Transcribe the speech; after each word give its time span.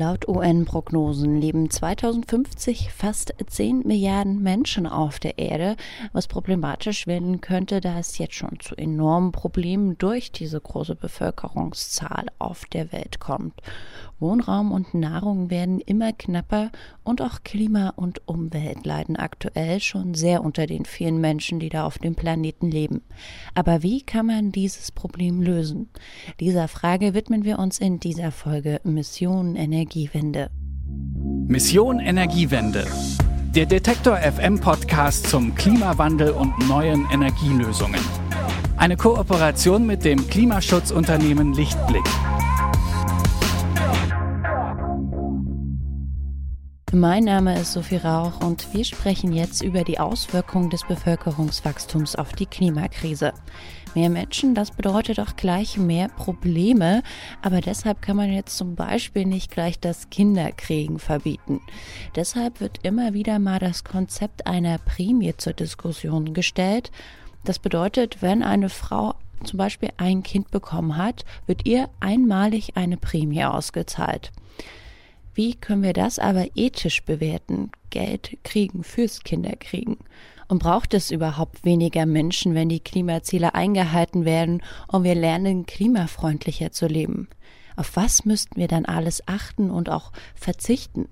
Laut 0.00 0.26
UN-Prognosen 0.26 1.42
leben 1.42 1.68
2050 1.68 2.90
fast 2.90 3.34
10 3.46 3.80
Milliarden 3.80 4.42
Menschen 4.42 4.86
auf 4.86 5.18
der 5.18 5.36
Erde, 5.38 5.76
was 6.14 6.26
problematisch 6.26 7.06
werden 7.06 7.42
könnte, 7.42 7.82
da 7.82 7.98
es 7.98 8.16
jetzt 8.16 8.32
schon 8.32 8.58
zu 8.60 8.74
enormen 8.76 9.30
Problemen 9.30 9.98
durch 9.98 10.32
diese 10.32 10.58
große 10.58 10.96
Bevölkerungszahl 10.96 12.28
auf 12.38 12.64
der 12.64 12.92
Welt 12.92 13.20
kommt. 13.20 13.60
Wohnraum 14.20 14.70
und 14.70 14.94
Nahrung 14.94 15.50
werden 15.50 15.80
immer 15.80 16.12
knapper 16.12 16.70
und 17.02 17.22
auch 17.22 17.42
Klima 17.42 17.94
und 17.96 18.26
Umwelt 18.28 18.84
leiden 18.84 19.16
aktuell 19.16 19.80
schon 19.80 20.14
sehr 20.14 20.44
unter 20.44 20.66
den 20.66 20.84
vielen 20.84 21.20
Menschen, 21.20 21.58
die 21.58 21.70
da 21.70 21.84
auf 21.84 21.98
dem 21.98 22.14
Planeten 22.14 22.70
leben. 22.70 23.02
Aber 23.54 23.82
wie 23.82 24.02
kann 24.02 24.26
man 24.26 24.52
dieses 24.52 24.92
Problem 24.92 25.40
lösen? 25.40 25.88
Dieser 26.38 26.68
Frage 26.68 27.14
widmen 27.14 27.44
wir 27.44 27.58
uns 27.58 27.78
in 27.78 27.98
dieser 27.98 28.30
Folge 28.30 28.80
Mission 28.84 29.56
Energiewende. 29.56 30.50
Mission 31.46 31.98
Energiewende. 31.98 32.86
Der 33.54 33.66
Detektor 33.66 34.16
FM 34.16 34.60
Podcast 34.60 35.28
zum 35.28 35.54
Klimawandel 35.54 36.30
und 36.30 36.56
neuen 36.68 37.06
Energielösungen. 37.12 38.00
Eine 38.76 38.96
Kooperation 38.96 39.86
mit 39.86 40.04
dem 40.04 40.26
Klimaschutzunternehmen 40.28 41.52
Lichtblick. 41.54 42.04
Mein 46.92 47.22
Name 47.22 47.56
ist 47.56 47.74
Sophie 47.74 47.98
Rauch 47.98 48.40
und 48.40 48.74
wir 48.74 48.84
sprechen 48.84 49.32
jetzt 49.32 49.62
über 49.62 49.84
die 49.84 50.00
Auswirkungen 50.00 50.70
des 50.70 50.82
Bevölkerungswachstums 50.82 52.16
auf 52.16 52.32
die 52.32 52.46
Klimakrise. 52.46 53.32
Mehr 53.94 54.10
Menschen, 54.10 54.56
das 54.56 54.72
bedeutet 54.72 55.20
auch 55.20 55.36
gleich 55.36 55.76
mehr 55.76 56.08
Probleme, 56.08 57.04
aber 57.42 57.60
deshalb 57.60 58.02
kann 58.02 58.16
man 58.16 58.32
jetzt 58.32 58.56
zum 58.56 58.74
Beispiel 58.74 59.24
nicht 59.24 59.52
gleich 59.52 59.78
das 59.78 60.10
Kinderkriegen 60.10 60.98
verbieten. 60.98 61.60
Deshalb 62.16 62.60
wird 62.60 62.78
immer 62.82 63.14
wieder 63.14 63.38
mal 63.38 63.60
das 63.60 63.84
Konzept 63.84 64.48
einer 64.48 64.78
Prämie 64.78 65.34
zur 65.36 65.52
Diskussion 65.52 66.34
gestellt. 66.34 66.90
Das 67.44 67.60
bedeutet, 67.60 68.20
wenn 68.20 68.42
eine 68.42 68.68
Frau 68.68 69.14
zum 69.44 69.58
Beispiel 69.58 69.90
ein 69.96 70.24
Kind 70.24 70.50
bekommen 70.50 70.96
hat, 70.96 71.24
wird 71.46 71.66
ihr 71.68 71.88
einmalig 72.00 72.76
eine 72.76 72.96
Prämie 72.96 73.44
ausgezahlt. 73.44 74.32
Wie 75.42 75.54
können 75.54 75.82
wir 75.82 75.94
das 75.94 76.18
aber 76.18 76.48
ethisch 76.54 77.02
bewerten? 77.02 77.70
Geld 77.88 78.36
kriegen 78.44 78.84
fürs 78.84 79.20
Kinderkriegen. 79.20 79.96
Und 80.48 80.58
braucht 80.58 80.92
es 80.92 81.10
überhaupt 81.10 81.64
weniger 81.64 82.04
Menschen, 82.04 82.54
wenn 82.54 82.68
die 82.68 82.80
Klimaziele 82.80 83.54
eingehalten 83.54 84.26
werden 84.26 84.62
und 84.88 85.02
wir 85.02 85.14
lernen, 85.14 85.64
klimafreundlicher 85.64 86.72
zu 86.72 86.88
leben? 86.88 87.26
Auf 87.74 87.96
was 87.96 88.26
müssten 88.26 88.56
wir 88.56 88.68
dann 88.68 88.84
alles 88.84 89.26
achten 89.26 89.70
und 89.70 89.88
auch 89.88 90.12
verzichten? 90.34 91.08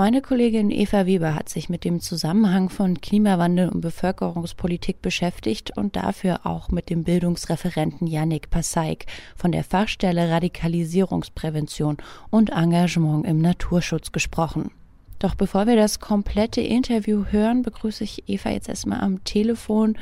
Meine 0.00 0.22
Kollegin 0.22 0.70
Eva 0.70 1.04
Weber 1.04 1.34
hat 1.34 1.50
sich 1.50 1.68
mit 1.68 1.84
dem 1.84 2.00
Zusammenhang 2.00 2.70
von 2.70 3.02
Klimawandel 3.02 3.68
und 3.68 3.82
Bevölkerungspolitik 3.82 5.02
beschäftigt 5.02 5.76
und 5.76 5.94
dafür 5.94 6.46
auch 6.46 6.70
mit 6.70 6.88
dem 6.88 7.04
Bildungsreferenten 7.04 8.06
Yannick 8.06 8.48
Passaik 8.48 9.04
von 9.36 9.52
der 9.52 9.62
Fachstelle 9.62 10.30
Radikalisierungsprävention 10.30 11.98
und 12.30 12.48
Engagement 12.48 13.26
im 13.26 13.42
Naturschutz 13.42 14.10
gesprochen. 14.10 14.70
Doch 15.18 15.34
bevor 15.34 15.66
wir 15.66 15.76
das 15.76 16.00
komplette 16.00 16.62
Interview 16.62 17.26
hören, 17.28 17.60
begrüße 17.60 18.02
ich 18.02 18.26
Eva 18.26 18.48
jetzt 18.48 18.70
erstmal 18.70 19.02
am 19.02 19.22
Telefon. 19.24 19.98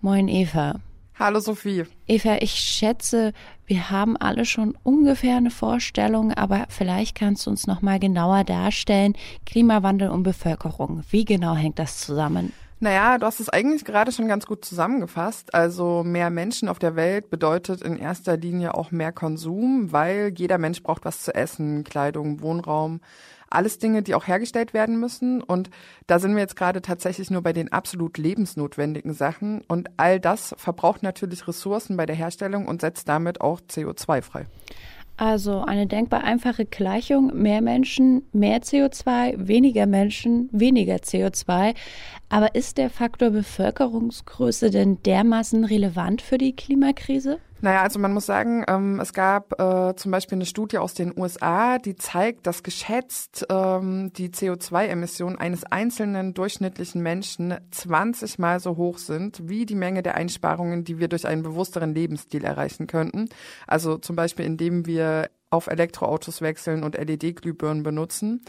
Moin 0.00 0.28
Eva. 0.28 0.78
Hallo 1.20 1.38
Sophie. 1.38 1.84
Eva, 2.06 2.38
ich 2.40 2.52
schätze, 2.52 3.34
wir 3.66 3.90
haben 3.90 4.16
alle 4.16 4.46
schon 4.46 4.74
ungefähr 4.84 5.36
eine 5.36 5.50
Vorstellung, 5.50 6.32
aber 6.32 6.64
vielleicht 6.70 7.14
kannst 7.14 7.44
du 7.44 7.50
uns 7.50 7.66
noch 7.66 7.82
mal 7.82 7.98
genauer 7.98 8.42
darstellen, 8.44 9.14
Klimawandel 9.44 10.08
und 10.08 10.22
Bevölkerung. 10.22 11.02
Wie 11.10 11.26
genau 11.26 11.54
hängt 11.54 11.78
das 11.78 12.00
zusammen? 12.00 12.54
Naja, 12.82 13.18
du 13.18 13.26
hast 13.26 13.38
es 13.38 13.50
eigentlich 13.50 13.84
gerade 13.84 14.12
schon 14.12 14.28
ganz 14.28 14.46
gut 14.46 14.64
zusammengefasst. 14.64 15.54
Also 15.54 16.02
mehr 16.04 16.30
Menschen 16.30 16.70
auf 16.70 16.78
der 16.78 16.96
Welt 16.96 17.28
bedeutet 17.28 17.82
in 17.82 17.98
erster 17.98 18.38
Linie 18.38 18.72
auch 18.72 18.90
mehr 18.90 19.12
Konsum, 19.12 19.92
weil 19.92 20.32
jeder 20.34 20.56
Mensch 20.56 20.82
braucht 20.82 21.04
was 21.04 21.20
zu 21.20 21.34
essen, 21.34 21.84
Kleidung, 21.84 22.40
Wohnraum. 22.40 23.02
Alles 23.50 23.78
Dinge, 23.78 24.02
die 24.02 24.14
auch 24.14 24.26
hergestellt 24.26 24.72
werden 24.72 24.98
müssen. 24.98 25.42
Und 25.42 25.70
da 26.06 26.18
sind 26.18 26.34
wir 26.34 26.40
jetzt 26.40 26.56
gerade 26.56 26.80
tatsächlich 26.82 27.30
nur 27.30 27.42
bei 27.42 27.52
den 27.52 27.72
absolut 27.72 28.16
lebensnotwendigen 28.16 29.12
Sachen. 29.12 29.62
Und 29.68 29.90
all 29.96 30.20
das 30.20 30.54
verbraucht 30.56 31.02
natürlich 31.02 31.46
Ressourcen 31.46 31.96
bei 31.96 32.06
der 32.06 32.16
Herstellung 32.16 32.66
und 32.66 32.80
setzt 32.80 33.08
damit 33.08 33.40
auch 33.40 33.60
CO2 33.60 34.22
frei. 34.22 34.46
Also 35.20 35.60
eine 35.60 35.86
denkbar 35.86 36.24
einfache 36.24 36.64
Gleichung, 36.64 37.30
mehr 37.34 37.60
Menschen, 37.60 38.22
mehr 38.32 38.62
CO2, 38.62 39.48
weniger 39.48 39.84
Menschen, 39.84 40.48
weniger 40.50 40.94
CO2. 40.96 41.74
Aber 42.32 42.54
ist 42.54 42.78
der 42.78 42.90
Faktor 42.90 43.30
Bevölkerungsgröße 43.30 44.70
denn 44.70 45.02
dermaßen 45.02 45.64
relevant 45.64 46.22
für 46.22 46.38
die 46.38 46.54
Klimakrise? 46.54 47.40
Naja, 47.60 47.82
also 47.82 47.98
man 47.98 48.14
muss 48.14 48.24
sagen, 48.24 48.64
ähm, 48.68 49.00
es 49.00 49.12
gab 49.12 49.60
äh, 49.60 49.94
zum 49.96 50.12
Beispiel 50.12 50.36
eine 50.36 50.46
Studie 50.46 50.78
aus 50.78 50.94
den 50.94 51.12
USA, 51.18 51.78
die 51.78 51.96
zeigt, 51.96 52.46
dass 52.46 52.62
geschätzt 52.62 53.46
ähm, 53.50 54.12
die 54.14 54.30
CO2-Emissionen 54.30 55.36
eines 55.36 55.64
einzelnen 55.64 56.32
durchschnittlichen 56.32 57.02
Menschen 57.02 57.54
20 57.72 58.38
mal 58.38 58.60
so 58.60 58.76
hoch 58.76 58.98
sind 58.98 59.48
wie 59.48 59.66
die 59.66 59.74
Menge 59.74 60.02
der 60.02 60.14
Einsparungen, 60.14 60.84
die 60.84 61.00
wir 61.00 61.08
durch 61.08 61.26
einen 61.26 61.42
bewussteren 61.42 61.94
Lebensstil 61.94 62.44
erreichen 62.44 62.86
könnten. 62.86 63.28
Also 63.66 63.98
zum 63.98 64.14
Beispiel, 64.14 64.46
indem 64.46 64.86
wir 64.86 65.30
auf 65.50 65.66
Elektroautos 65.66 66.40
wechseln 66.42 66.84
und 66.84 66.96
LED-Glühbirnen 66.96 67.82
benutzen. 67.82 68.42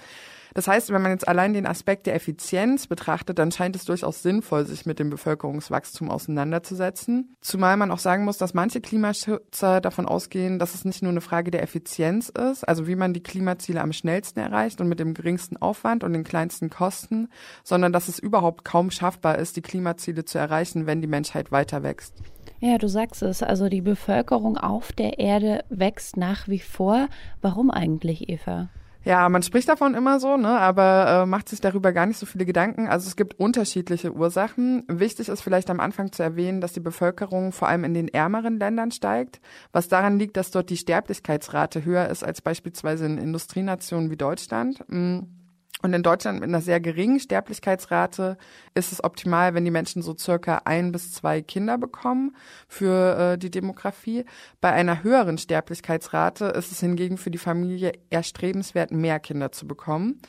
Das 0.53 0.67
heißt, 0.67 0.91
wenn 0.91 1.01
man 1.01 1.11
jetzt 1.11 1.27
allein 1.27 1.53
den 1.53 1.65
Aspekt 1.65 2.07
der 2.07 2.15
Effizienz 2.15 2.87
betrachtet, 2.87 3.39
dann 3.39 3.51
scheint 3.51 3.75
es 3.75 3.85
durchaus 3.85 4.21
sinnvoll, 4.21 4.65
sich 4.65 4.85
mit 4.85 4.99
dem 4.99 5.09
Bevölkerungswachstum 5.09 6.09
auseinanderzusetzen. 6.09 7.35
Zumal 7.41 7.77
man 7.77 7.91
auch 7.91 7.99
sagen 7.99 8.25
muss, 8.25 8.37
dass 8.37 8.53
manche 8.53 8.81
Klimaschützer 8.81 9.81
davon 9.81 10.05
ausgehen, 10.05 10.59
dass 10.59 10.75
es 10.75 10.85
nicht 10.85 11.01
nur 11.01 11.11
eine 11.11 11.21
Frage 11.21 11.51
der 11.51 11.63
Effizienz 11.63 12.29
ist, 12.29 12.67
also 12.67 12.87
wie 12.87 12.95
man 12.95 13.13
die 13.13 13.23
Klimaziele 13.23 13.81
am 13.81 13.93
schnellsten 13.93 14.39
erreicht 14.39 14.81
und 14.81 14.87
mit 14.87 14.99
dem 14.99 15.13
geringsten 15.13 15.57
Aufwand 15.57 16.03
und 16.03 16.13
den 16.13 16.23
kleinsten 16.23 16.69
Kosten, 16.69 17.29
sondern 17.63 17.93
dass 17.93 18.07
es 18.07 18.19
überhaupt 18.19 18.65
kaum 18.65 18.91
schaffbar 18.91 19.37
ist, 19.37 19.55
die 19.55 19.61
Klimaziele 19.61 20.25
zu 20.25 20.37
erreichen, 20.37 20.85
wenn 20.85 21.01
die 21.01 21.07
Menschheit 21.07 21.51
weiter 21.51 21.83
wächst. 21.83 22.15
Ja, 22.59 22.77
du 22.77 22.87
sagst 22.87 23.23
es, 23.23 23.41
also 23.41 23.69
die 23.69 23.81
Bevölkerung 23.81 24.55
auf 24.55 24.91
der 24.91 25.17
Erde 25.17 25.63
wächst 25.69 26.15
nach 26.15 26.47
wie 26.47 26.59
vor. 26.59 27.07
Warum 27.41 27.71
eigentlich, 27.71 28.29
Eva? 28.29 28.69
Ja, 29.03 29.27
man 29.29 29.41
spricht 29.41 29.67
davon 29.67 29.95
immer 29.95 30.19
so, 30.19 30.37
ne, 30.37 30.59
aber 30.59 31.23
äh, 31.23 31.25
macht 31.25 31.49
sich 31.49 31.59
darüber 31.59 31.91
gar 31.91 32.05
nicht 32.05 32.19
so 32.19 32.27
viele 32.27 32.45
Gedanken. 32.45 32.87
Also 32.87 33.07
es 33.07 33.15
gibt 33.15 33.39
unterschiedliche 33.39 34.13
Ursachen. 34.13 34.83
Wichtig 34.87 35.27
ist 35.27 35.41
vielleicht 35.41 35.71
am 35.71 35.79
Anfang 35.79 36.11
zu 36.11 36.21
erwähnen, 36.21 36.61
dass 36.61 36.73
die 36.73 36.81
Bevölkerung 36.81 37.51
vor 37.51 37.67
allem 37.67 37.83
in 37.83 37.95
den 37.95 38.09
ärmeren 38.09 38.59
Ländern 38.59 38.91
steigt, 38.91 39.41
was 39.71 39.87
daran 39.87 40.19
liegt, 40.19 40.37
dass 40.37 40.51
dort 40.51 40.69
die 40.69 40.77
Sterblichkeitsrate 40.77 41.83
höher 41.83 42.09
ist 42.09 42.23
als 42.23 42.41
beispielsweise 42.41 43.07
in 43.07 43.17
Industrienationen 43.17 44.11
wie 44.11 44.17
Deutschland. 44.17 44.83
Mhm. 44.87 45.40
Und 45.81 45.93
in 45.93 46.03
Deutschland 46.03 46.39
mit 46.39 46.49
einer 46.49 46.61
sehr 46.61 46.79
geringen 46.79 47.19
Sterblichkeitsrate 47.19 48.37
ist 48.75 48.91
es 48.91 49.03
optimal, 49.03 49.55
wenn 49.55 49.65
die 49.65 49.71
Menschen 49.71 50.03
so 50.03 50.15
circa 50.15 50.61
ein 50.65 50.91
bis 50.91 51.11
zwei 51.11 51.41
Kinder 51.41 51.77
bekommen 51.77 52.35
für 52.67 53.17
äh, 53.17 53.37
die 53.37 53.49
Demografie. 53.49 54.25
Bei 54.59 54.71
einer 54.71 55.03
höheren 55.03 55.39
Sterblichkeitsrate 55.39 56.45
ist 56.45 56.71
es 56.71 56.81
hingegen 56.81 57.17
für 57.17 57.31
die 57.31 57.39
Familie 57.39 57.93
erstrebenswert, 58.11 58.91
mehr 58.91 59.19
Kinder 59.19 59.51
zu 59.51 59.67
bekommen. 59.67 60.21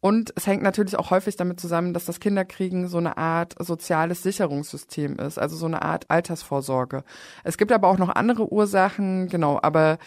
Und 0.00 0.32
es 0.34 0.46
hängt 0.46 0.62
natürlich 0.62 0.98
auch 0.98 1.10
häufig 1.10 1.36
damit 1.36 1.60
zusammen, 1.60 1.92
dass 1.92 2.06
das 2.06 2.20
Kinderkriegen 2.20 2.88
so 2.88 2.98
eine 2.98 3.18
Art 3.18 3.54
soziales 3.58 4.22
Sicherungssystem 4.22 5.18
ist, 5.18 5.38
also 5.38 5.56
so 5.56 5.66
eine 5.66 5.82
Art 5.82 6.06
Altersvorsorge. 6.08 7.04
Es 7.44 7.58
gibt 7.58 7.70
aber 7.70 7.88
auch 7.88 7.98
noch 7.98 8.08
andere 8.08 8.50
Ursachen, 8.50 9.28
genau, 9.28 9.58
aber 9.62 9.98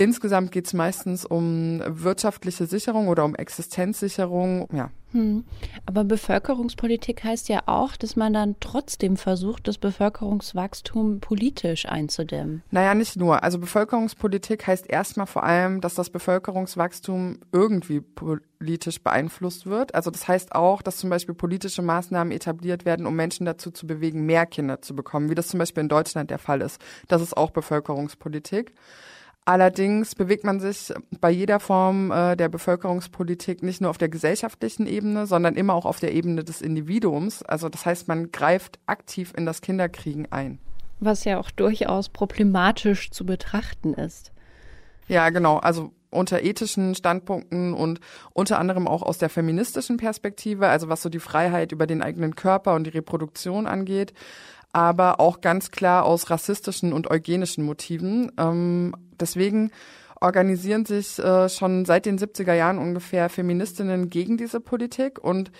Insgesamt 0.00 0.50
geht 0.50 0.66
es 0.66 0.72
meistens 0.72 1.26
um 1.26 1.82
wirtschaftliche 1.86 2.64
Sicherung 2.64 3.08
oder 3.08 3.22
um 3.22 3.34
Existenzsicherung, 3.34 4.66
ja. 4.72 4.88
Hm. 5.12 5.44
Aber 5.84 6.04
Bevölkerungspolitik 6.04 7.22
heißt 7.22 7.50
ja 7.50 7.64
auch, 7.66 7.96
dass 7.96 8.16
man 8.16 8.32
dann 8.32 8.56
trotzdem 8.60 9.18
versucht, 9.18 9.68
das 9.68 9.76
Bevölkerungswachstum 9.76 11.20
politisch 11.20 11.84
einzudämmen. 11.84 12.62
Naja, 12.70 12.94
nicht 12.94 13.16
nur. 13.16 13.42
Also 13.42 13.58
Bevölkerungspolitik 13.58 14.66
heißt 14.66 14.88
erstmal 14.88 15.26
vor 15.26 15.44
allem, 15.44 15.82
dass 15.82 15.96
das 15.96 16.08
Bevölkerungswachstum 16.08 17.40
irgendwie 17.52 18.00
politisch 18.00 19.02
beeinflusst 19.02 19.66
wird. 19.66 19.94
Also 19.94 20.10
das 20.10 20.26
heißt 20.26 20.54
auch, 20.54 20.80
dass 20.80 20.96
zum 20.96 21.10
Beispiel 21.10 21.34
politische 21.34 21.82
Maßnahmen 21.82 22.32
etabliert 22.32 22.86
werden, 22.86 23.04
um 23.04 23.14
Menschen 23.14 23.44
dazu 23.44 23.70
zu 23.70 23.86
bewegen, 23.86 24.24
mehr 24.24 24.46
Kinder 24.46 24.80
zu 24.80 24.96
bekommen, 24.96 25.28
wie 25.28 25.34
das 25.34 25.48
zum 25.48 25.58
Beispiel 25.58 25.82
in 25.82 25.90
Deutschland 25.90 26.30
der 26.30 26.38
Fall 26.38 26.62
ist. 26.62 26.80
Das 27.08 27.20
ist 27.20 27.36
auch 27.36 27.50
Bevölkerungspolitik. 27.50 28.72
Allerdings 29.44 30.14
bewegt 30.14 30.44
man 30.44 30.60
sich 30.60 30.92
bei 31.20 31.30
jeder 31.30 31.60
Form 31.60 32.10
äh, 32.12 32.36
der 32.36 32.48
Bevölkerungspolitik 32.48 33.62
nicht 33.62 33.80
nur 33.80 33.90
auf 33.90 33.98
der 33.98 34.08
gesellschaftlichen 34.08 34.86
Ebene, 34.86 35.26
sondern 35.26 35.56
immer 35.56 35.74
auch 35.74 35.86
auf 35.86 35.98
der 35.98 36.12
Ebene 36.12 36.44
des 36.44 36.60
Individuums. 36.60 37.42
Also 37.42 37.68
das 37.68 37.86
heißt, 37.86 38.06
man 38.06 38.30
greift 38.32 38.78
aktiv 38.86 39.32
in 39.36 39.46
das 39.46 39.60
Kinderkriegen 39.60 40.30
ein. 40.30 40.58
Was 41.00 41.24
ja 41.24 41.40
auch 41.40 41.50
durchaus 41.50 42.10
problematisch 42.10 43.10
zu 43.10 43.24
betrachten 43.24 43.94
ist. 43.94 44.32
Ja, 45.08 45.30
genau. 45.30 45.56
Also 45.56 45.92
unter 46.10 46.42
ethischen 46.42 46.94
Standpunkten 46.94 47.72
und 47.72 48.00
unter 48.32 48.58
anderem 48.58 48.86
auch 48.86 49.02
aus 49.02 49.18
der 49.18 49.30
feministischen 49.30 49.96
Perspektive, 49.96 50.68
also 50.68 50.88
was 50.88 51.02
so 51.02 51.08
die 51.08 51.20
Freiheit 51.20 51.72
über 51.72 51.86
den 51.86 52.02
eigenen 52.02 52.34
Körper 52.34 52.74
und 52.74 52.84
die 52.84 52.90
Reproduktion 52.90 53.66
angeht, 53.66 54.12
aber 54.72 55.20
auch 55.20 55.40
ganz 55.40 55.70
klar 55.70 56.04
aus 56.04 56.30
rassistischen 56.30 56.92
und 56.92 57.10
eugenischen 57.10 57.64
Motiven. 57.64 58.32
Ähm, 58.38 58.94
deswegen 59.18 59.70
organisieren 60.20 60.84
sich 60.84 61.18
äh, 61.18 61.48
schon 61.48 61.84
seit 61.84 62.06
den 62.06 62.18
70er 62.18 62.54
Jahren 62.54 62.78
ungefähr 62.78 63.28
Feministinnen 63.28 64.10
gegen 64.10 64.36
diese 64.36 64.60
Politik 64.60 65.18
und 65.18 65.50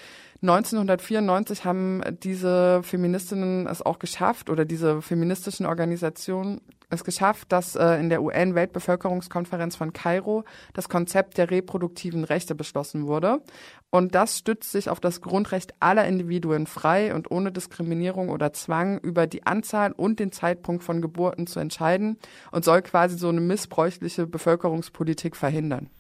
1994 0.43 1.65
haben 1.65 2.03
diese 2.23 2.83
Feministinnen 2.83 3.67
es 3.67 3.83
auch 3.83 3.99
geschafft 3.99 4.49
oder 4.49 4.65
diese 4.65 5.03
feministischen 5.03 5.67
Organisationen 5.67 6.63
es 6.91 7.05
geschafft, 7.05 7.53
dass 7.53 7.77
äh, 7.77 7.95
in 7.95 8.09
der 8.09 8.23
UN-Weltbevölkerungskonferenz 8.23 9.77
von 9.77 9.93
Kairo 9.93 10.45
das 10.75 10.89
Konzept 10.89 11.39
der 11.39 11.51
reproduktiven 11.51 12.25
Rechte 12.25 12.55
beschlossen 12.55 13.07
wurde. 13.07 13.41
Und 13.91 14.15
das 14.15 14.39
stützt 14.39 14.71
sich 14.71 14.89
auf 14.89 15.01
das 15.01 15.21
Grundrecht 15.21 15.75
aller 15.81 16.07
Individuen 16.07 16.67
frei 16.67 17.15
und 17.15 17.31
ohne 17.31 17.53
Diskriminierung 17.53 18.29
oder 18.29 18.53
Zwang 18.53 18.99
über 18.99 19.27
die 19.27 19.47
Anzahl 19.47 19.93
und 19.93 20.21
den 20.21 20.33
Zeitpunkt 20.33 20.85
von 20.85 21.01
Geburten 21.01 21.47
zu 21.47 21.61
entscheiden 21.61 22.19
und 22.53 22.65
soll 22.65 22.83
quasi 22.83 23.17
so 23.17 23.29
eine 23.29 23.41
missbräuchliche 23.41 24.27
Bevölkerungspolitik 24.27 25.37
verhindern. 25.37 25.91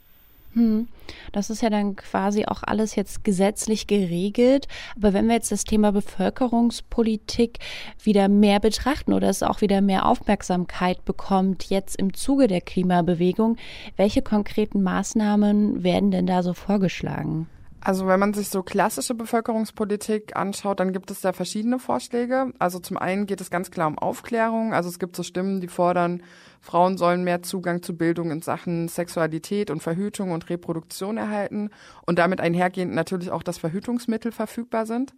Hm. 0.54 0.88
Das 1.32 1.50
ist 1.50 1.62
ja 1.62 1.70
dann 1.70 1.96
quasi 1.96 2.44
auch 2.44 2.62
alles 2.62 2.96
jetzt 2.96 3.24
gesetzlich 3.24 3.86
geregelt. 3.86 4.66
Aber 4.96 5.12
wenn 5.12 5.26
wir 5.26 5.34
jetzt 5.34 5.52
das 5.52 5.64
Thema 5.64 5.92
Bevölkerungspolitik 5.92 7.58
wieder 8.02 8.28
mehr 8.28 8.60
betrachten 8.60 9.12
oder 9.12 9.28
es 9.28 9.42
auch 9.42 9.60
wieder 9.60 9.80
mehr 9.80 10.06
Aufmerksamkeit 10.06 11.04
bekommt, 11.04 11.70
jetzt 11.70 11.96
im 11.96 12.14
Zuge 12.14 12.48
der 12.48 12.60
Klimabewegung, 12.60 13.56
welche 13.96 14.22
konkreten 14.22 14.82
Maßnahmen 14.82 15.84
werden 15.84 16.10
denn 16.10 16.26
da 16.26 16.42
so 16.42 16.52
vorgeschlagen? 16.54 17.48
Also 17.82 18.06
wenn 18.06 18.20
man 18.20 18.34
sich 18.34 18.50
so 18.50 18.62
klassische 18.62 19.14
Bevölkerungspolitik 19.14 20.36
anschaut, 20.36 20.80
dann 20.80 20.92
gibt 20.92 21.10
es 21.10 21.22
da 21.22 21.32
verschiedene 21.32 21.78
Vorschläge. 21.78 22.52
Also 22.58 22.78
zum 22.78 22.98
einen 22.98 23.26
geht 23.26 23.40
es 23.40 23.50
ganz 23.50 23.70
klar 23.70 23.86
um 23.88 23.98
Aufklärung. 23.98 24.74
Also 24.74 24.90
es 24.90 24.98
gibt 24.98 25.16
so 25.16 25.22
Stimmen, 25.22 25.60
die 25.60 25.68
fordern, 25.68 26.22
Frauen 26.60 26.98
sollen 26.98 27.24
mehr 27.24 27.42
Zugang 27.42 27.82
zu 27.82 27.96
Bildung 27.96 28.30
in 28.30 28.42
Sachen 28.42 28.88
Sexualität 28.88 29.70
und 29.70 29.82
Verhütung 29.82 30.32
und 30.32 30.50
Reproduktion 30.50 31.16
erhalten 31.16 31.70
und 32.06 32.18
damit 32.18 32.40
einhergehend 32.40 32.92
natürlich 32.92 33.30
auch, 33.30 33.42
dass 33.42 33.56
Verhütungsmittel 33.56 34.30
verfügbar 34.30 34.84
sind. 34.84 35.14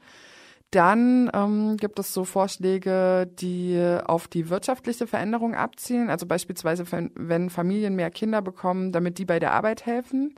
Dann 0.71 1.31
ähm, 1.35 1.77
gibt 1.77 1.99
es 1.99 2.15
so 2.15 2.25
Vorschläge, 2.25 3.29
die 3.41 3.99
auf 4.07 4.29
die 4.29 4.49
wirtschaftliche 4.49 5.07
Veränderung 5.09 5.55
abzielen, 5.55 6.09
also 6.09 6.27
beispielsweise 6.27 6.85
wenn 7.15 7.51
Familien 7.51 7.97
mehr 7.97 8.11
Kinder 8.11 8.41
bekommen, 8.41 8.93
damit 8.93 9.19
die 9.19 9.25
bei 9.25 9.41
der 9.41 9.53
Arbeit 9.53 9.85
helfen. 9.85 10.35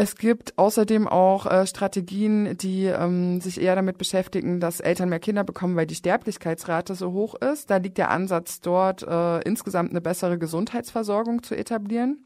Es 0.00 0.14
gibt 0.14 0.56
außerdem 0.56 1.08
auch 1.08 1.44
äh, 1.46 1.66
Strategien, 1.66 2.56
die 2.56 2.84
ähm, 2.84 3.40
sich 3.40 3.60
eher 3.60 3.74
damit 3.74 3.98
beschäftigen, 3.98 4.60
dass 4.60 4.78
Eltern 4.78 5.08
mehr 5.08 5.18
Kinder 5.18 5.42
bekommen, 5.42 5.74
weil 5.74 5.88
die 5.88 5.96
Sterblichkeitsrate 5.96 6.94
so 6.94 7.10
hoch 7.10 7.34
ist. 7.34 7.68
Da 7.68 7.78
liegt 7.78 7.98
der 7.98 8.12
Ansatz 8.12 8.60
dort, 8.60 9.02
äh, 9.02 9.40
insgesamt 9.40 9.90
eine 9.90 10.00
bessere 10.00 10.38
Gesundheitsversorgung 10.38 11.42
zu 11.42 11.56
etablieren. 11.56 12.24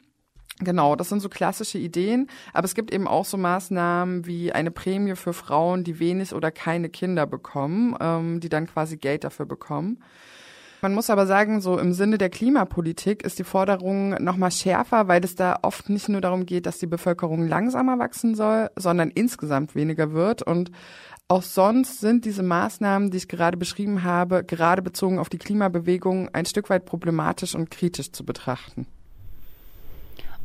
Genau, 0.58 0.96
das 0.96 1.08
sind 1.08 1.20
so 1.20 1.30
klassische 1.30 1.78
Ideen. 1.78 2.28
Aber 2.52 2.66
es 2.66 2.74
gibt 2.74 2.92
eben 2.92 3.08
auch 3.08 3.24
so 3.24 3.38
Maßnahmen 3.38 4.26
wie 4.26 4.52
eine 4.52 4.70
Prämie 4.70 5.16
für 5.16 5.32
Frauen, 5.32 5.82
die 5.82 5.98
wenig 5.98 6.34
oder 6.34 6.50
keine 6.50 6.90
Kinder 6.90 7.26
bekommen, 7.26 7.96
ähm, 8.02 8.40
die 8.40 8.50
dann 8.50 8.66
quasi 8.66 8.98
Geld 8.98 9.24
dafür 9.24 9.46
bekommen. 9.46 10.02
Man 10.82 10.94
muss 10.94 11.10
aber 11.10 11.28
sagen, 11.28 11.60
so 11.60 11.78
im 11.78 11.92
Sinne 11.92 12.18
der 12.18 12.28
Klimapolitik 12.28 13.22
ist 13.22 13.38
die 13.38 13.44
Forderung 13.44 14.20
noch 14.20 14.36
mal 14.36 14.50
schärfer, 14.50 15.06
weil 15.06 15.24
es 15.24 15.36
da 15.36 15.60
oft 15.62 15.88
nicht 15.88 16.08
nur 16.08 16.20
darum 16.20 16.44
geht, 16.44 16.66
dass 16.66 16.78
die 16.78 16.88
Bevölkerung 16.88 17.46
langsamer 17.46 18.00
wachsen 18.00 18.34
soll, 18.34 18.68
sondern 18.74 19.12
insgesamt 19.12 19.76
weniger 19.76 20.12
wird 20.12 20.42
und 20.42 20.72
auch 21.28 21.44
sonst 21.44 22.00
sind 22.00 22.24
diese 22.24 22.42
Maßnahmen, 22.42 23.12
die 23.12 23.18
ich 23.18 23.28
gerade 23.28 23.56
beschrieben 23.56 24.02
habe, 24.02 24.42
gerade 24.42 24.82
bezogen 24.82 25.20
auf 25.20 25.28
die 25.28 25.38
Klimabewegung 25.38 26.28
ein 26.32 26.46
Stück 26.46 26.68
weit 26.68 26.84
problematisch 26.84 27.54
und 27.54 27.70
kritisch 27.70 28.10
zu 28.10 28.24
betrachten. 28.24 28.88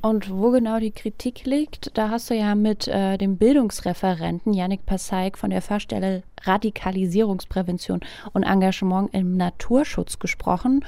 Und 0.08 0.32
wo 0.32 0.52
genau 0.52 0.80
die 0.80 0.92
Kritik 0.92 1.44
liegt, 1.44 1.98
da 1.98 2.10
hast 2.10 2.30
du 2.30 2.34
ja 2.34 2.56
mit 2.56 2.88
äh, 2.88 3.18
dem 3.18 3.36
Bildungsreferenten 3.36 4.54
Yannick 4.54 4.86
Passaik 4.86 5.38
von 5.38 5.50
der 5.50 5.62
Fachstelle 5.62 6.24
Radikalisierungsprävention 6.44 8.00
und 8.32 8.44
Engagement 8.44 9.14
im 9.14 9.36
Naturschutz 9.36 10.18
gesprochen. 10.18 10.86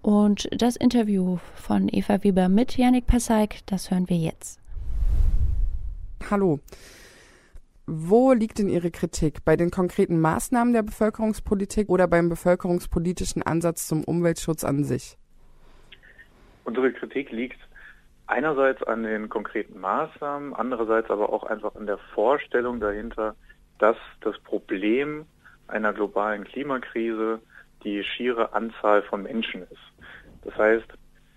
Und 0.00 0.48
das 0.52 0.76
Interview 0.76 1.38
von 1.56 1.88
Eva 1.90 2.22
Weber 2.22 2.48
mit 2.48 2.78
Yannick 2.78 3.08
Passaik, 3.08 3.66
das 3.66 3.90
hören 3.90 4.08
wir 4.08 4.18
jetzt. 4.18 4.60
Hallo. 6.30 6.60
Wo 7.86 8.32
liegt 8.32 8.60
denn 8.60 8.68
Ihre 8.68 8.92
Kritik? 8.92 9.44
Bei 9.44 9.56
den 9.56 9.72
konkreten 9.72 10.20
Maßnahmen 10.20 10.72
der 10.72 10.84
Bevölkerungspolitik 10.84 11.88
oder 11.88 12.06
beim 12.06 12.28
bevölkerungspolitischen 12.28 13.42
Ansatz 13.42 13.88
zum 13.88 14.04
Umweltschutz 14.04 14.62
an 14.62 14.84
sich? 14.84 15.18
Unsere 16.64 16.92
Kritik 16.92 17.32
liegt 17.32 17.58
einerseits 18.26 18.82
an 18.82 19.02
den 19.02 19.28
konkreten 19.28 19.78
Maßnahmen, 19.80 20.54
andererseits 20.54 21.10
aber 21.10 21.32
auch 21.32 21.44
einfach 21.44 21.74
an 21.74 21.86
der 21.86 21.98
Vorstellung 22.14 22.80
dahinter, 22.80 23.34
dass 23.78 23.96
das 24.20 24.38
Problem 24.40 25.26
einer 25.68 25.92
globalen 25.92 26.44
Klimakrise 26.44 27.40
die 27.84 28.04
schiere 28.04 28.52
Anzahl 28.52 29.02
von 29.02 29.24
Menschen 29.24 29.62
ist. 29.62 29.92
Das 30.42 30.56
heißt, 30.56 30.86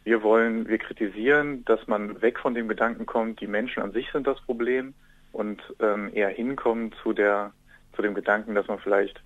wir 0.04 0.22
wollen, 0.22 0.68
wir 0.68 0.78
kritisieren, 0.78 1.66
dass 1.66 1.88
man 1.88 2.22
weg 2.22 2.40
von 2.40 2.54
dem 2.54 2.68
Gedanken 2.68 3.06
kommt, 3.06 3.42
die 3.42 3.48
Menschen 3.48 3.82
an 3.82 3.92
sich 3.92 4.12
sind 4.12 4.28
das 4.28 4.40
Problem 4.42 4.94
und 5.32 5.62
ähm, 5.80 6.12
eher 6.14 6.30
hinkommt 6.30 6.96
zu 7.02 7.14
der, 7.14 7.52
zu 7.96 8.04
dem 8.04 8.14
Gedanken, 8.14 8.54
dass 8.54 8.68
man 8.68 8.80
vielleicht 8.80 9.22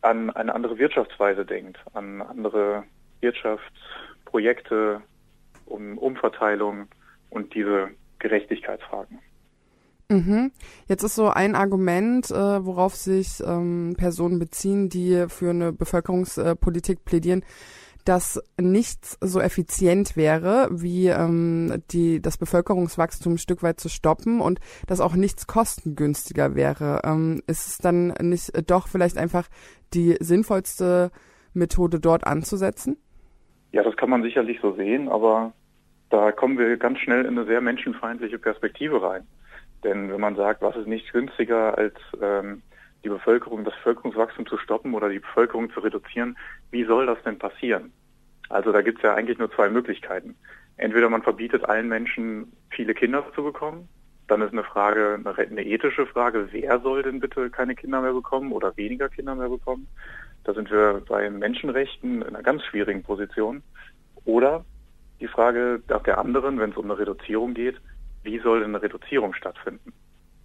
an 0.00 0.30
eine 0.30 0.54
andere 0.54 0.78
Wirtschaftsweise 0.78 1.44
denkt, 1.44 1.78
an 1.92 2.22
andere 2.22 2.84
Wirtschaftsprojekte, 3.20 5.02
um 5.68 5.98
Umverteilung 5.98 6.88
und 7.30 7.54
diese 7.54 7.90
Gerechtigkeitsfragen. 8.18 9.18
Mhm. 10.10 10.52
Jetzt 10.88 11.02
ist 11.02 11.16
so 11.16 11.28
ein 11.28 11.54
Argument, 11.54 12.30
äh, 12.30 12.64
worauf 12.64 12.94
sich 12.94 13.42
ähm, 13.46 13.94
Personen 13.98 14.38
beziehen, 14.38 14.88
die 14.88 15.26
für 15.28 15.50
eine 15.50 15.72
Bevölkerungspolitik 15.72 17.04
plädieren, 17.04 17.44
dass 18.06 18.42
nichts 18.58 19.18
so 19.20 19.38
effizient 19.38 20.16
wäre, 20.16 20.68
wie 20.70 21.08
ähm, 21.08 21.82
die, 21.90 22.22
das 22.22 22.38
Bevölkerungswachstum 22.38 23.34
ein 23.34 23.38
Stück 23.38 23.62
weit 23.62 23.80
zu 23.80 23.90
stoppen 23.90 24.40
und 24.40 24.60
dass 24.86 25.02
auch 25.02 25.14
nichts 25.14 25.46
kostengünstiger 25.46 26.54
wäre. 26.54 27.02
Ähm, 27.04 27.42
ist 27.46 27.66
es 27.66 27.76
dann 27.76 28.14
nicht 28.22 28.50
doch 28.70 28.88
vielleicht 28.88 29.18
einfach 29.18 29.48
die 29.92 30.16
sinnvollste 30.20 31.10
Methode 31.52 32.00
dort 32.00 32.26
anzusetzen? 32.26 32.96
Ja, 33.72 33.82
das 33.82 33.96
kann 33.96 34.08
man 34.08 34.22
sicherlich 34.22 34.58
so 34.62 34.74
sehen, 34.74 35.10
aber 35.10 35.52
da 36.10 36.32
kommen 36.32 36.58
wir 36.58 36.76
ganz 36.76 36.98
schnell 36.98 37.24
in 37.24 37.38
eine 37.38 37.46
sehr 37.46 37.60
menschenfeindliche 37.60 38.38
Perspektive 38.38 39.02
rein. 39.02 39.26
Denn 39.84 40.10
wenn 40.10 40.20
man 40.20 40.36
sagt, 40.36 40.62
was 40.62 40.76
ist 40.76 40.86
nicht 40.86 41.12
günstiger 41.12 41.76
als 41.76 41.94
ähm, 42.20 42.62
die 43.04 43.08
Bevölkerung, 43.08 43.64
das 43.64 43.74
Bevölkerungswachstum 43.74 44.46
zu 44.46 44.58
stoppen 44.58 44.94
oder 44.94 45.08
die 45.08 45.20
Bevölkerung 45.20 45.70
zu 45.70 45.80
reduzieren, 45.80 46.36
wie 46.70 46.84
soll 46.84 47.06
das 47.06 47.22
denn 47.24 47.38
passieren? 47.38 47.92
Also 48.48 48.72
da 48.72 48.82
gibt 48.82 48.98
es 48.98 49.02
ja 49.02 49.14
eigentlich 49.14 49.38
nur 49.38 49.52
zwei 49.52 49.68
Möglichkeiten. 49.68 50.34
Entweder 50.76 51.10
man 51.10 51.22
verbietet 51.22 51.68
allen 51.68 51.88
Menschen 51.88 52.52
viele 52.70 52.94
Kinder 52.94 53.24
zu 53.34 53.42
bekommen, 53.42 53.88
dann 54.26 54.42
ist 54.42 54.52
eine 54.52 54.64
Frage, 54.64 55.18
eine 55.24 55.64
ethische 55.64 56.06
Frage, 56.06 56.48
wer 56.52 56.80
soll 56.80 57.02
denn 57.02 57.20
bitte 57.20 57.50
keine 57.50 57.74
Kinder 57.74 58.02
mehr 58.02 58.12
bekommen 58.12 58.52
oder 58.52 58.76
weniger 58.76 59.08
Kinder 59.08 59.34
mehr 59.34 59.48
bekommen? 59.48 59.86
Da 60.44 60.54
sind 60.54 60.70
wir 60.70 61.02
bei 61.08 61.30
Menschenrechten 61.30 62.22
in 62.22 62.28
einer 62.28 62.42
ganz 62.42 62.62
schwierigen 62.64 63.02
Position. 63.02 63.62
Oder 64.24 64.64
die 65.20 65.28
Frage 65.28 65.82
nach 65.88 66.02
der 66.02 66.18
anderen, 66.18 66.58
wenn 66.58 66.70
es 66.70 66.76
um 66.76 66.84
eine 66.84 66.98
Reduzierung 66.98 67.54
geht, 67.54 67.76
wie 68.22 68.38
soll 68.40 68.62
eine 68.62 68.80
Reduzierung 68.80 69.34
stattfinden? 69.34 69.92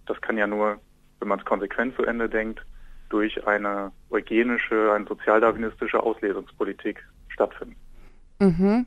Das 0.06 0.20
kann 0.20 0.36
ja 0.36 0.46
nur, 0.46 0.78
wenn 1.20 1.28
man 1.28 1.38
es 1.38 1.44
konsequent 1.44 1.96
zu 1.96 2.04
Ende 2.04 2.28
denkt, 2.28 2.64
durch 3.08 3.46
eine 3.46 3.92
eugenische, 4.10 4.92
eine 4.92 5.06
sozialdarwinistische 5.06 6.02
Auslesungspolitik 6.02 7.04
stattfinden. 7.28 7.76
Mhm 8.40 8.86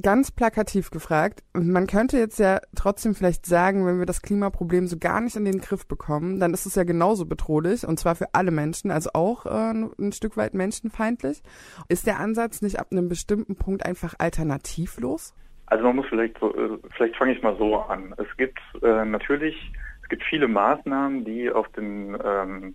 ganz 0.00 0.30
plakativ 0.30 0.90
gefragt, 0.90 1.42
man 1.52 1.86
könnte 1.86 2.18
jetzt 2.18 2.38
ja 2.38 2.60
trotzdem 2.74 3.14
vielleicht 3.14 3.44
sagen, 3.44 3.86
wenn 3.86 3.98
wir 3.98 4.06
das 4.06 4.22
Klimaproblem 4.22 4.86
so 4.86 4.98
gar 4.98 5.20
nicht 5.20 5.36
in 5.36 5.44
den 5.44 5.60
Griff 5.60 5.86
bekommen, 5.86 6.40
dann 6.40 6.54
ist 6.54 6.66
es 6.66 6.74
ja 6.74 6.84
genauso 6.84 7.26
bedrohlich 7.26 7.86
und 7.86 7.98
zwar 7.98 8.14
für 8.14 8.32
alle 8.32 8.50
Menschen, 8.50 8.90
also 8.90 9.10
auch 9.12 9.44
äh, 9.46 9.72
ein 9.72 10.12
Stück 10.12 10.36
weit 10.36 10.54
menschenfeindlich. 10.54 11.42
Ist 11.88 12.06
der 12.06 12.20
Ansatz 12.20 12.62
nicht 12.62 12.78
ab 12.78 12.88
einem 12.90 13.08
bestimmten 13.08 13.56
Punkt 13.56 13.84
einfach 13.84 14.14
alternativlos? 14.18 15.34
Also 15.66 15.84
man 15.84 15.96
muss 15.96 16.06
vielleicht, 16.08 16.38
so, 16.38 16.54
äh, 16.54 16.78
vielleicht 16.96 17.16
fange 17.16 17.32
ich 17.32 17.42
mal 17.42 17.56
so 17.56 17.76
an. 17.76 18.14
Es 18.18 18.36
gibt 18.36 18.60
äh, 18.82 19.04
natürlich, 19.04 19.72
es 20.02 20.08
gibt 20.08 20.22
viele 20.24 20.48
Maßnahmen, 20.48 21.24
die 21.24 21.50
auf 21.50 21.68
den 21.68 22.16
ähm, 22.24 22.74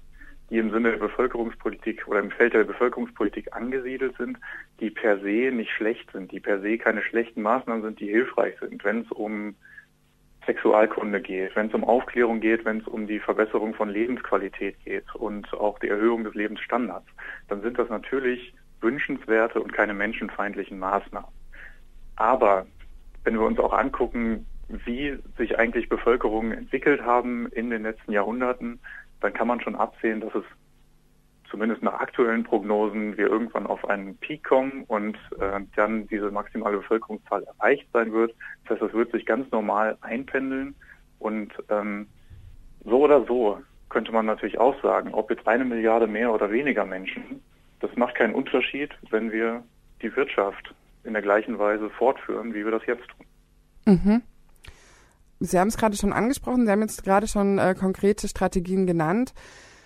die 0.50 0.58
im 0.58 0.72
Sinne 0.72 0.92
der 0.92 1.00
Bevölkerungspolitik 1.00 2.08
oder 2.08 2.20
im 2.20 2.32
Feld 2.32 2.54
der 2.54 2.64
Bevölkerungspolitik 2.64 3.54
angesiedelt 3.54 4.16
sind, 4.18 4.38
die 4.80 4.90
per 4.90 5.20
se 5.20 5.52
nicht 5.52 5.72
schlecht 5.72 6.12
sind, 6.12 6.32
die 6.32 6.40
per 6.40 6.62
se 6.62 6.78
keine 6.78 7.02
schlechten 7.02 7.42
Maßnahmen 7.42 7.84
sind, 7.84 8.00
die 8.00 8.08
hilfreich 8.08 8.56
sind, 8.60 8.84
wenn 8.84 9.02
es 9.02 9.12
um 9.12 9.56
Sexualkunde 10.46 11.22
geht, 11.22 11.56
wenn 11.56 11.68
es 11.68 11.74
um 11.74 11.84
Aufklärung 11.84 12.40
geht, 12.40 12.64
wenn 12.64 12.80
es 12.80 12.88
um 12.88 13.06
die 13.06 13.20
Verbesserung 13.20 13.74
von 13.74 13.90
Lebensqualität 13.90 14.78
geht 14.86 15.14
und 15.16 15.54
auch 15.54 15.78
die 15.80 15.90
Erhöhung 15.90 16.24
des 16.24 16.34
Lebensstandards, 16.34 17.08
dann 17.50 17.62
sind 17.62 17.78
das 17.78 17.90
natürlich 17.90 18.54
wünschenswerte 18.80 19.62
und 19.62 19.74
keine 19.74 19.94
menschenfeindlichen 19.94 20.80
Maßnahmen. 20.80 21.30
Aber 22.16 22.66
wenn 23.26 23.34
wir 23.34 23.46
uns 23.46 23.60
auch 23.60 23.74
angucken, 23.74 24.46
wie 24.70 25.18
sich 25.38 25.60
eigentlich 25.60 25.90
Bevölkerungen 25.90 26.52
entwickelt 26.52 27.02
haben 27.02 27.48
in 27.48 27.70
den 27.70 27.84
letzten 27.84 28.12
Jahrhunderten, 28.12 28.80
dann 29.22 29.34
kann 29.34 29.48
man 29.48 29.62
schon 29.62 29.76
absehen, 29.76 30.22
dass 30.22 30.34
es 30.36 30.44
zumindest 31.50 31.82
nach 31.82 31.94
aktuellen 31.94 32.44
Prognosen 32.44 33.18
wir 33.18 33.28
irgendwann 33.28 33.68
auf 33.68 33.88
einen 33.88 34.18
Peak 34.18 34.44
kommen 34.44 34.84
und 34.88 35.18
äh, 35.40 35.62
dann 35.76 36.08
diese 36.08 36.30
maximale 36.32 36.78
Bevölkerungszahl 36.78 37.44
erreicht 37.44 37.88
sein 37.94 38.12
wird. 38.12 38.36
Das 38.64 38.72
heißt, 38.72 38.82
das 38.82 38.94
wird 38.94 39.12
sich 39.12 39.26
ganz 39.26 39.50
normal 39.52 39.98
einpendeln 40.02 40.76
und 41.20 41.54
ähm, 41.70 42.08
so 42.84 43.04
oder 43.04 43.26
so 43.26 43.60
könnte 43.90 44.12
man 44.12 44.26
natürlich 44.26 44.60
auch 44.60 44.82
sagen, 44.82 45.14
ob 45.14 45.30
jetzt 45.30 45.48
eine 45.48 45.66
Milliarde 45.66 46.08
mehr 46.08 46.34
oder 46.34 46.52
weniger 46.52 46.86
Menschen, 46.86 47.42
das 47.80 47.96
macht 47.96 48.16
keinen 48.16 48.36
Unterschied, 48.36 48.92
wenn 49.10 49.32
wir 49.32 49.64
die 50.02 50.14
Wirtschaft 50.16 50.74
in 51.04 51.14
der 51.14 51.22
gleichen 51.22 51.58
Weise 51.58 51.90
fortführen, 51.92 52.54
wie 52.54 52.66
wir 52.66 52.72
das 52.72 52.86
jetzt 52.86 53.08
tun. 53.08 53.26
Mhm. 53.86 54.22
Sie 55.40 55.60
haben 55.60 55.68
es 55.68 55.78
gerade 55.78 55.96
schon 55.96 56.14
angesprochen, 56.14 56.66
Sie 56.66 56.72
haben 56.72 56.82
jetzt 56.82 57.04
gerade 57.04 57.28
schon 57.28 57.58
äh, 57.60 57.76
konkrete 57.78 58.28
Strategien 58.28 58.88
genannt. 58.88 59.34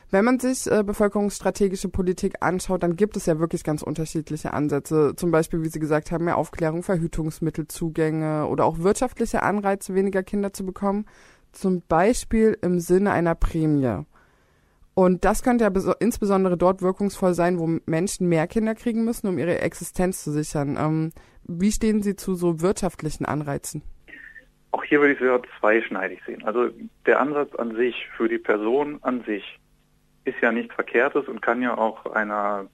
Wenn 0.10 0.26
man 0.26 0.40
sich 0.40 0.70
äh, 0.70 0.84
bevölkerungsstrategische 0.84 1.88
Politik 1.88 2.36
anschaut, 2.42 2.84
dann 2.84 2.98
gibt 2.98 3.16
es 3.16 3.26
ja 3.26 3.40
wirklich 3.40 3.64
ganz 3.64 3.82
unterschiedliche 3.82 4.52
Ansätze. 4.52 5.14
Zum 5.16 5.32
Beispiel, 5.32 5.64
wie 5.64 5.70
Sie 5.70 5.80
gesagt 5.80 6.12
haben, 6.12 6.26
mehr 6.26 6.38
Aufklärung, 6.38 6.84
Verhütungsmittelzugänge 6.84 8.48
oder 8.48 8.66
auch 8.66 8.80
wirtschaftliche 8.80 9.42
Anreize, 9.42 9.96
weniger 9.96 10.22
Kinder 10.22 10.52
zu 10.52 10.66
bekommen. 10.66 11.06
Zum 11.54 11.82
Beispiel 11.88 12.58
im 12.62 12.82
Sinne 12.82 13.12
einer 13.12 13.36
Prämie. 13.36 14.06
Und 14.94 15.24
das 15.24 15.44
könnte 15.44 15.64
ja 15.64 15.94
insbesondere 16.00 16.58
dort 16.58 16.82
wirkungsvoll 16.82 17.34
sein, 17.34 17.58
wo 17.58 17.80
Menschen 17.86 18.28
mehr 18.28 18.48
Kinder 18.48 18.76
kriegen 18.76 19.06
müssen, 19.06 19.28
um 19.28 19.38
ihre 19.38 19.60
Existenz 19.60 20.24
zu 20.24 20.32
sichern. 20.34 20.78
Ähm, 20.78 21.12
wie 21.44 21.72
stehen 21.72 22.04
Sie 22.04 22.18
zu 22.18 22.36
so 22.36 22.60
wirtschaftlichen 22.60 23.26
Anreizen? 23.26 23.82
Auch 24.72 24.84
hier 24.84 25.00
würde 25.00 25.14
ich 25.14 25.20
es 25.20 25.26
ja 25.26 25.40
zweischneidig 25.60 26.22
sehen. 26.26 26.44
Also 26.46 26.70
der 27.06 27.20
Ansatz 27.20 27.54
an 27.56 27.76
sich 27.76 28.08
für 28.16 28.30
die 28.30 28.38
Person 28.38 29.00
an 29.02 29.24
sich 29.24 29.60
ist 30.24 30.40
ja 30.42 30.52
nichts 30.52 30.74
Verkehrtes 30.74 31.28
und 31.28 31.42
kann 31.42 31.62
ja 31.62 31.78
auch 31.78 32.06
einer, 32.06 32.68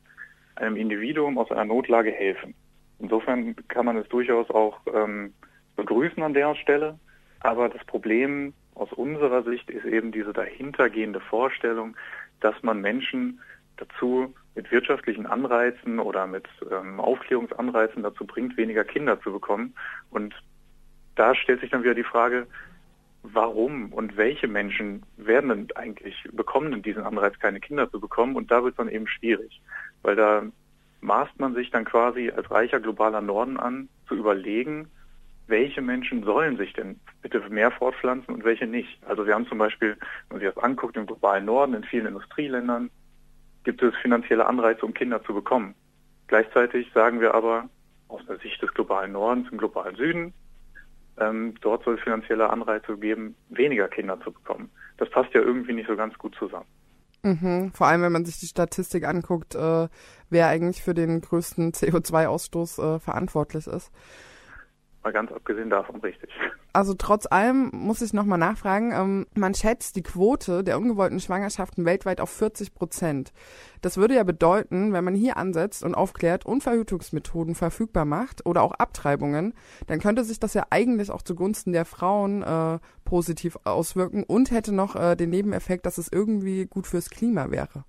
einem 0.55 0.75
Individuum 0.75 1.37
aus 1.37 1.51
einer 1.51 1.65
Notlage 1.65 2.11
helfen. 2.11 2.53
Insofern 2.99 3.55
kann 3.67 3.85
man 3.85 3.97
es 3.97 4.07
durchaus 4.09 4.49
auch 4.49 4.79
ähm, 4.93 5.33
begrüßen 5.75 6.21
an 6.21 6.33
der 6.33 6.55
Stelle. 6.55 6.99
Aber 7.39 7.69
das 7.69 7.83
Problem 7.85 8.53
aus 8.75 8.91
unserer 8.93 9.43
Sicht 9.43 9.69
ist 9.69 9.85
eben 9.85 10.11
diese 10.11 10.33
dahintergehende 10.33 11.19
Vorstellung, 11.19 11.95
dass 12.39 12.61
man 12.63 12.81
Menschen 12.81 13.39
dazu 13.77 14.33
mit 14.55 14.71
wirtschaftlichen 14.71 15.25
Anreizen 15.25 15.99
oder 15.99 16.27
mit 16.27 16.47
ähm, 16.71 16.99
Aufklärungsanreizen 16.99 18.03
dazu 18.03 18.25
bringt, 18.25 18.57
weniger 18.57 18.83
Kinder 18.83 19.21
zu 19.21 19.31
bekommen. 19.31 19.75
Und 20.09 20.33
da 21.17 21.35
stellt 21.35 21.61
sich 21.61 21.71
dann 21.71 21.83
wieder 21.83 21.95
die 21.95 22.03
Frage, 22.03 22.47
warum 23.23 23.91
und 23.91 24.17
welche 24.17 24.47
Menschen 24.47 25.03
werden 25.17 25.49
denn 25.49 25.67
eigentlich, 25.75 26.27
bekommen 26.31 26.71
denn 26.71 26.81
diesen 26.81 27.03
Anreiz, 27.03 27.37
keine 27.39 27.59
Kinder 27.59 27.89
zu 27.89 27.99
bekommen? 27.99 28.35
Und 28.35 28.51
da 28.51 28.63
wird 28.63 28.73
es 28.73 28.77
dann 28.77 28.89
eben 28.89 29.07
schwierig, 29.07 29.61
weil 30.01 30.15
da 30.15 30.43
maßt 31.01 31.39
man 31.39 31.53
sich 31.53 31.69
dann 31.71 31.85
quasi 31.85 32.31
als 32.31 32.49
reicher 32.49 32.79
globaler 32.79 33.21
Norden 33.21 33.57
an, 33.57 33.89
zu 34.07 34.15
überlegen, 34.15 34.89
welche 35.47 35.81
Menschen 35.81 36.23
sollen 36.23 36.57
sich 36.57 36.73
denn 36.73 36.99
bitte 37.21 37.39
mehr 37.49 37.71
fortpflanzen 37.71 38.33
und 38.33 38.43
welche 38.43 38.67
nicht. 38.67 38.99
Also 39.05 39.25
wir 39.25 39.33
haben 39.33 39.47
zum 39.47 39.57
Beispiel, 39.57 39.91
wenn 40.29 40.37
man 40.37 40.39
sich 40.39 40.53
das 40.53 40.63
anguckt, 40.63 40.97
im 40.97 41.05
globalen 41.05 41.45
Norden, 41.45 41.73
in 41.73 41.83
vielen 41.83 42.07
Industrieländern, 42.07 42.89
gibt 43.63 43.81
es 43.81 43.95
finanzielle 43.97 44.45
Anreize, 44.45 44.85
um 44.85 44.93
Kinder 44.93 45.23
zu 45.23 45.33
bekommen. 45.33 45.75
Gleichzeitig 46.27 46.91
sagen 46.93 47.21
wir 47.21 47.33
aber 47.33 47.69
aus 48.09 48.25
der 48.27 48.37
Sicht 48.37 48.61
des 48.61 48.73
globalen 48.73 49.13
Nordens 49.13 49.49
im 49.51 49.57
globalen 49.57 49.95
Süden, 49.95 50.33
ähm, 51.19 51.55
dort 51.61 51.83
soll 51.83 51.95
es 51.95 52.01
finanzielle 52.01 52.49
Anreize 52.49 52.97
geben, 52.97 53.35
weniger 53.49 53.87
Kinder 53.87 54.19
zu 54.21 54.31
bekommen. 54.31 54.69
Das 54.97 55.09
passt 55.09 55.33
ja 55.33 55.41
irgendwie 55.41 55.73
nicht 55.73 55.87
so 55.87 55.95
ganz 55.95 56.17
gut 56.17 56.35
zusammen. 56.35 56.67
Mhm. 57.23 57.71
Vor 57.73 57.87
allem, 57.87 58.01
wenn 58.03 58.11
man 58.11 58.25
sich 58.25 58.39
die 58.39 58.45
Statistik 58.45 59.05
anguckt, 59.05 59.55
äh, 59.55 59.87
wer 60.29 60.47
eigentlich 60.47 60.83
für 60.83 60.93
den 60.93 61.21
größten 61.21 61.71
CO2-Ausstoß 61.73 62.95
äh, 62.95 62.99
verantwortlich 62.99 63.67
ist. 63.67 63.91
Mal 65.03 65.13
ganz 65.13 65.31
abgesehen 65.31 65.69
davon, 65.69 65.99
richtig. 66.01 66.29
Also 66.73 66.93
trotz 66.93 67.25
allem 67.25 67.71
muss 67.73 68.01
ich 68.01 68.13
nochmal 68.13 68.37
nachfragen, 68.37 68.91
ähm, 68.93 69.25
man 69.35 69.55
schätzt 69.55 69.95
die 69.95 70.03
Quote 70.03 70.63
der 70.63 70.77
ungewollten 70.77 71.19
Schwangerschaften 71.19 71.85
weltweit 71.85 72.21
auf 72.21 72.29
40 72.29 72.73
Prozent. 72.75 73.33
Das 73.81 73.97
würde 73.97 74.15
ja 74.15 74.23
bedeuten, 74.23 74.93
wenn 74.93 75.03
man 75.03 75.15
hier 75.15 75.37
ansetzt 75.37 75.83
und 75.83 75.95
aufklärt 75.95 76.45
und 76.45 76.61
Verhütungsmethoden 76.61 77.55
verfügbar 77.55 78.05
macht 78.05 78.45
oder 78.45 78.61
auch 78.61 78.73
Abtreibungen, 78.73 79.53
dann 79.87 79.99
könnte 79.99 80.23
sich 80.23 80.39
das 80.39 80.53
ja 80.53 80.65
eigentlich 80.69 81.11
auch 81.11 81.21
zugunsten 81.21 81.71
der 81.71 81.85
Frauen 81.85 82.43
äh, 82.43 82.79
positiv 83.05 83.57
auswirken 83.63 84.23
und 84.23 84.51
hätte 84.51 84.73
noch 84.73 84.95
äh, 84.95 85.15
den 85.15 85.29
Nebeneffekt, 85.29 85.85
dass 85.85 85.97
es 85.97 86.11
irgendwie 86.11 86.65
gut 86.65 86.87
fürs 86.87 87.09
Klima 87.09 87.49
wäre. 87.49 87.85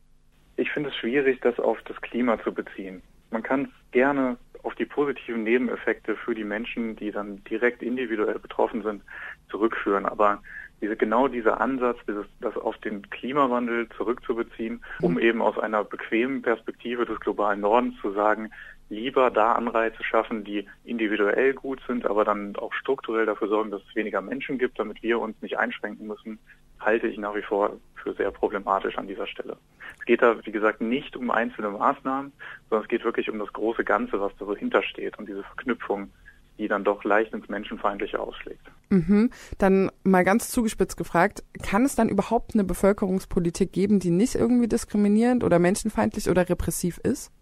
Ich 0.57 0.71
finde 0.71 0.91
es 0.91 0.97
schwierig, 0.97 1.41
das 1.41 1.59
auf 1.59 1.79
das 1.87 2.01
Klima 2.01 2.43
zu 2.43 2.53
beziehen. 2.53 3.03
Man 3.31 3.43
kann 3.43 3.71
gerne 3.93 4.39
auf 4.63 4.75
die 4.75 4.87
positiven 4.87 5.45
Nebeneffekte 5.45 6.17
für 6.17 6.35
die 6.35 6.45
Menschen, 6.45 6.97
die 6.97 7.11
dann 7.11 7.43
direkt 7.45 7.83
individuell 7.83 8.39
betroffen 8.39 8.83
sind, 8.83 9.03
zurückführen. 9.51 10.07
Aber 10.07 10.43
diese, 10.81 10.97
genau 10.97 11.29
dieser 11.29 11.61
Ansatz, 11.61 11.99
dieses, 12.07 12.27
das 12.41 12.57
auf 12.57 12.77
den 12.79 13.09
Klimawandel 13.11 13.89
zurückzubeziehen, 13.97 14.83
um 15.01 15.19
eben 15.19 15.43
aus 15.43 15.59
einer 15.59 15.85
bequemen 15.85 16.43
Perspektive 16.43 17.05
des 17.05 17.19
globalen 17.21 17.61
Nordens 17.61 17.95
zu 18.01 18.13
sagen, 18.13 18.51
lieber 18.89 19.31
da 19.31 19.53
Anreize 19.53 20.03
schaffen, 20.03 20.45
die 20.45 20.67
individuell 20.85 21.55
gut 21.55 21.81
sind, 21.87 22.07
aber 22.07 22.25
dann 22.25 22.57
auch 22.57 22.73
strukturell 22.73 23.27
dafür 23.27 23.49
sorgen, 23.49 23.71
dass 23.71 23.83
es 23.89 23.95
weniger 23.95 24.21
Menschen 24.21 24.59
gibt, 24.59 24.79
damit 24.79 25.03
wir 25.03 25.21
uns 25.21 25.41
nicht 25.43 25.59
einschränken 25.59 26.07
müssen, 26.07 26.39
halte 26.81 27.07
ich 27.07 27.19
nach 27.19 27.35
wie 27.35 27.43
vor 27.43 27.77
für 28.03 28.15
sehr 28.15 28.31
problematisch 28.31 28.97
an 28.97 29.09
dieser 29.09 29.27
Stelle. 29.27 29.57
Es 29.99 30.05
geht 30.05 30.23
da, 30.23 30.37
wie 30.45 30.53
gesagt, 30.53 30.81
nicht 30.81 31.17
um 31.17 31.31
einzelne 31.31 31.71
Maßnahmen, 31.71 32.33
sondern 32.69 32.85
es 32.85 32.89
geht 32.89 33.05
wirklich 33.05 33.31
um 33.31 33.39
das 33.39 33.53
große 33.53 33.85
Ganze, 33.85 34.21
was 34.21 34.33
da 34.39 34.47
so 34.47 34.57
hintersteht 34.57 35.19
und 35.19 35.29
diese 35.29 35.43
Verknüpfung, 35.43 36.11
die 36.59 36.69
dann 36.69 36.85
doch 36.85 37.05
leicht 37.05 37.33
ins 37.33 37.49
Menschenfeindliche 37.49 38.19
ausschlägt. 38.19 38.67
Mhm. 38.91 39.31
Dann 39.59 39.91
mal 40.03 40.25
ganz 40.25 40.51
zugespitzt 40.51 40.97
gefragt, 40.97 41.45
kann 41.63 41.85
es 41.85 41.95
dann 41.95 42.09
überhaupt 42.09 42.55
eine 42.55 42.65
Bevölkerungspolitik 42.65 43.73
geben, 43.73 44.01
die 44.01 44.11
nicht 44.11 44.35
irgendwie 44.35 44.69
diskriminierend 44.69 45.45
oder 45.45 45.59
menschenfeindlich 45.59 46.29
oder 46.29 46.49
repressiv 46.49 46.99
ist? 46.99 47.33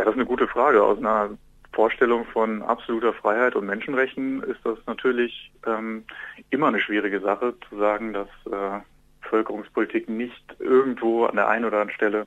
Ja, 0.00 0.06
das 0.06 0.14
ist 0.14 0.20
eine 0.20 0.28
gute 0.28 0.48
Frage. 0.48 0.82
Aus 0.82 0.96
einer 0.96 1.36
Vorstellung 1.74 2.24
von 2.24 2.62
absoluter 2.62 3.12
Freiheit 3.12 3.54
und 3.54 3.66
Menschenrechten 3.66 4.42
ist 4.44 4.60
das 4.64 4.78
natürlich 4.86 5.52
ähm, 5.66 6.04
immer 6.48 6.68
eine 6.68 6.80
schwierige 6.80 7.20
Sache, 7.20 7.52
zu 7.68 7.76
sagen, 7.76 8.14
dass 8.14 8.28
äh, 8.50 8.80
Bevölkerungspolitik 9.20 10.08
nicht 10.08 10.56
irgendwo 10.58 11.26
an 11.26 11.36
der 11.36 11.48
einen 11.48 11.66
oder 11.66 11.82
anderen 11.82 11.94
Stelle 11.94 12.26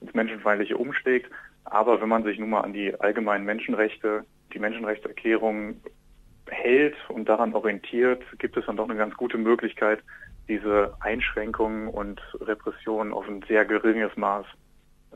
ins 0.00 0.14
Menschenfeindliche 0.14 0.76
umschlägt. 0.76 1.28
Aber 1.64 2.00
wenn 2.00 2.08
man 2.08 2.22
sich 2.22 2.38
nun 2.38 2.50
mal 2.50 2.60
an 2.60 2.72
die 2.72 2.94
allgemeinen 3.00 3.44
Menschenrechte, 3.44 4.24
die 4.54 4.60
Menschenrechtserklärung 4.60 5.80
hält 6.46 6.94
und 7.08 7.28
daran 7.28 7.52
orientiert, 7.52 8.22
gibt 8.38 8.56
es 8.56 8.66
dann 8.66 8.76
doch 8.76 8.88
eine 8.88 8.96
ganz 8.96 9.16
gute 9.16 9.38
Möglichkeit, 9.38 10.04
diese 10.46 10.94
Einschränkungen 11.00 11.88
und 11.88 12.22
Repressionen 12.42 13.12
auf 13.12 13.26
ein 13.26 13.44
sehr 13.48 13.64
geringes 13.64 14.16
Maß 14.16 14.46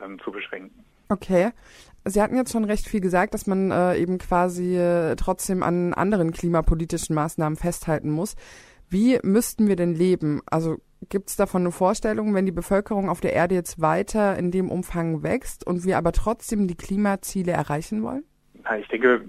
ähm, 0.03 0.19
zu 0.19 0.33
beschränken. 0.33 0.85
Okay. 1.13 1.51
Sie 2.05 2.21
hatten 2.21 2.35
jetzt 2.35 2.51
schon 2.51 2.65
recht 2.65 2.89
viel 2.89 3.01
gesagt, 3.01 3.35
dass 3.35 3.47
man 3.47 3.71
äh, 3.71 3.97
eben 3.97 4.19
quasi 4.19 4.77
äh, 4.77 5.15
trotzdem 5.15 5.63
an 5.63 5.95
anderen 5.95 6.33
klimapolitischen 6.33 7.15
Maßnahmen 7.15 7.57
festhalten 7.57 8.11
muss. 8.11 8.35
Wie 8.89 9.21
müssten 9.23 9.69
wir 9.69 9.77
denn 9.77 9.95
leben? 9.95 10.41
Also 10.47 10.79
gibt 11.09 11.29
es 11.29 11.37
davon 11.37 11.63
eine 11.63 11.71
Vorstellung, 11.71 12.35
wenn 12.35 12.47
die 12.47 12.53
Bevölkerung 12.53 13.09
auf 13.09 13.21
der 13.21 13.35
Erde 13.35 13.55
jetzt 13.55 13.81
weiter 13.81 14.37
in 14.37 14.51
dem 14.51 14.71
Umfang 14.71 15.23
wächst 15.23 15.67
und 15.67 15.85
wir 15.85 15.97
aber 15.97 16.13
trotzdem 16.13 16.67
die 16.67 16.77
Klimaziele 16.77 17.53
erreichen 17.53 18.03
wollen? 18.03 18.25
Na, 18.65 18.79
ich 18.79 18.89
denke, 18.89 19.25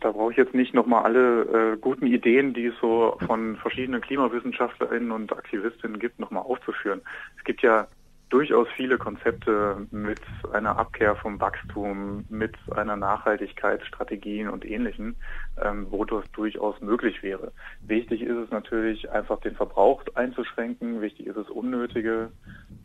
da 0.00 0.12
brauche 0.12 0.32
ich 0.32 0.38
jetzt 0.38 0.54
nicht 0.54 0.74
nochmal 0.74 1.04
alle 1.04 1.74
äh, 1.74 1.76
guten 1.76 2.06
Ideen, 2.06 2.54
die 2.54 2.66
es 2.66 2.74
so 2.80 3.16
von 3.26 3.56
verschiedenen 3.56 4.00
Klimawissenschaftlerinnen 4.00 5.10
und 5.10 5.32
Aktivistinnen 5.32 5.98
gibt, 5.98 6.18
nochmal 6.18 6.42
aufzuführen. 6.42 7.02
Es 7.38 7.44
gibt 7.44 7.62
ja 7.62 7.86
durchaus 8.32 8.66
viele 8.76 8.96
Konzepte 8.96 9.86
mit 9.90 10.20
einer 10.52 10.78
Abkehr 10.78 11.14
vom 11.16 11.38
Wachstum, 11.38 12.24
mit 12.30 12.56
einer 12.74 12.96
Nachhaltigkeitsstrategien 12.96 14.48
und 14.48 14.64
Ähnlichem, 14.64 15.16
ähm, 15.62 15.86
wo 15.90 16.06
das 16.06 16.24
durchaus 16.32 16.80
möglich 16.80 17.22
wäre. 17.22 17.52
Wichtig 17.82 18.22
ist 18.22 18.36
es 18.36 18.50
natürlich, 18.50 19.10
einfach 19.10 19.38
den 19.40 19.54
Verbrauch 19.54 20.02
einzuschränken. 20.14 21.02
Wichtig 21.02 21.26
ist 21.26 21.36
es, 21.36 21.50
unnötige, 21.50 22.30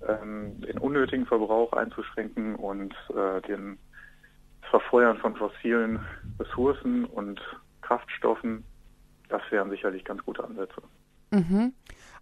ähm, 0.06 0.60
den 0.60 0.80
unnötigen 0.80 1.26
Verbrauch 1.26 1.72
einzuschränken 1.72 2.56
und 2.56 2.94
äh, 3.16 3.42
den 3.48 3.78
Verfeuern 4.70 5.18
von 5.18 5.34
fossilen 5.38 6.02
Ressourcen 6.42 7.06
und 7.06 7.40
Kraftstoffen. 7.82 8.66
Das 9.30 9.42
wären 9.50 9.70
sicherlich 9.70 10.04
ganz 10.04 10.22
gute 10.26 10.44
Ansätze. 10.44 10.82
Mhm. 11.32 11.72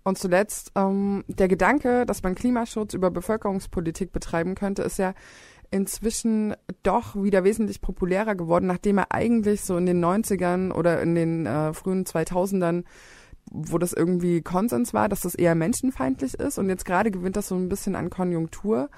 Und 0.05 0.19
zuletzt, 0.19 0.71
ähm, 0.75 1.23
der 1.27 1.47
Gedanke, 1.47 2.05
dass 2.05 2.21
man 2.21 2.35
Klimaschutz 2.35 2.93
über 2.93 3.09
Bevölkerungspolitik 3.09 4.13
betreiben 4.13 4.53
könnte, 4.53 4.83
ist 4.83 4.99
ja 4.99 5.15
inzwischen 5.71 6.55
doch 6.83 7.15
wieder 7.15 7.43
wesentlich 7.43 7.81
populärer 7.81 8.35
geworden, 8.35 8.67
nachdem 8.67 8.99
er 8.99 9.11
eigentlich 9.11 9.61
so 9.61 9.75
in 9.77 9.87
den 9.87 10.05
90ern 10.05 10.71
oder 10.71 11.01
in 11.01 11.15
den 11.15 11.47
äh, 11.47 11.73
frühen 11.73 12.05
2000ern 12.05 12.83
wo 13.51 13.77
das 13.77 13.93
irgendwie 13.93 14.41
Konsens 14.41 14.93
war, 14.93 15.07
dass 15.07 15.21
das 15.21 15.35
eher 15.35 15.55
menschenfeindlich 15.55 16.33
ist 16.35 16.57
und 16.57 16.69
jetzt 16.69 16.85
gerade 16.85 17.11
gewinnt 17.11 17.35
das 17.35 17.47
so 17.47 17.55
ein 17.55 17.69
bisschen 17.69 17.95
an 17.95 18.09
Konjunktur. 18.09 18.89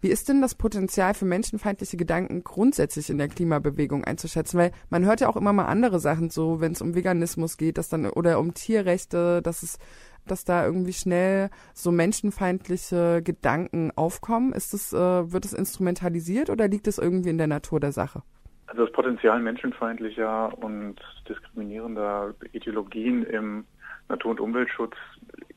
Wie 0.00 0.08
ist 0.08 0.28
denn 0.28 0.42
das 0.42 0.54
Potenzial 0.54 1.14
für 1.14 1.24
menschenfeindliche 1.24 1.96
Gedanken 1.96 2.44
grundsätzlich 2.44 3.08
in 3.08 3.16
der 3.16 3.28
Klimabewegung 3.28 4.04
einzuschätzen? 4.04 4.58
Weil 4.58 4.72
man 4.90 5.04
hört 5.04 5.20
ja 5.20 5.28
auch 5.28 5.36
immer 5.36 5.54
mal 5.54 5.64
andere 5.64 5.98
Sachen, 6.00 6.28
so 6.28 6.60
wenn 6.60 6.72
es 6.72 6.82
um 6.82 6.94
Veganismus 6.94 7.56
geht, 7.56 7.78
dass 7.78 7.88
dann 7.88 8.06
oder 8.06 8.38
um 8.38 8.52
Tierrechte, 8.52 9.40
dass 9.40 9.62
es 9.62 9.78
dass 10.26 10.44
da 10.44 10.64
irgendwie 10.64 10.92
schnell 10.92 11.50
so 11.72 11.90
menschenfeindliche 11.90 13.22
Gedanken 13.22 13.92
aufkommen? 13.96 14.52
Ist 14.52 14.74
das, 14.74 14.92
äh, 14.92 15.32
wird 15.32 15.44
es 15.44 15.52
instrumentalisiert 15.52 16.50
oder 16.50 16.68
liegt 16.68 16.86
es 16.86 16.98
irgendwie 16.98 17.30
in 17.30 17.38
der 17.38 17.46
Natur 17.46 17.80
der 17.80 17.92
Sache? 17.92 18.22
Also 18.66 18.84
das 18.84 18.92
Potenzial 18.92 19.40
menschenfeindlicher 19.40 20.56
und 20.58 20.96
diskriminierender 21.28 22.34
Ideologien 22.52 23.24
im 23.24 23.64
Natur- 24.08 24.32
und 24.32 24.40
Umweltschutz 24.40 24.96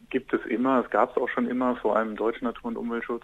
gibt 0.09 0.33
es 0.33 0.45
immer. 0.45 0.83
Es 0.83 0.89
gab 0.89 1.11
es 1.11 1.17
auch 1.17 1.29
schon 1.29 1.47
immer, 1.47 1.75
vor 1.77 1.95
allem 1.95 2.09
im 2.09 2.15
deutschen 2.15 2.45
Natur- 2.45 2.69
und 2.69 2.77
Umweltschutz. 2.77 3.23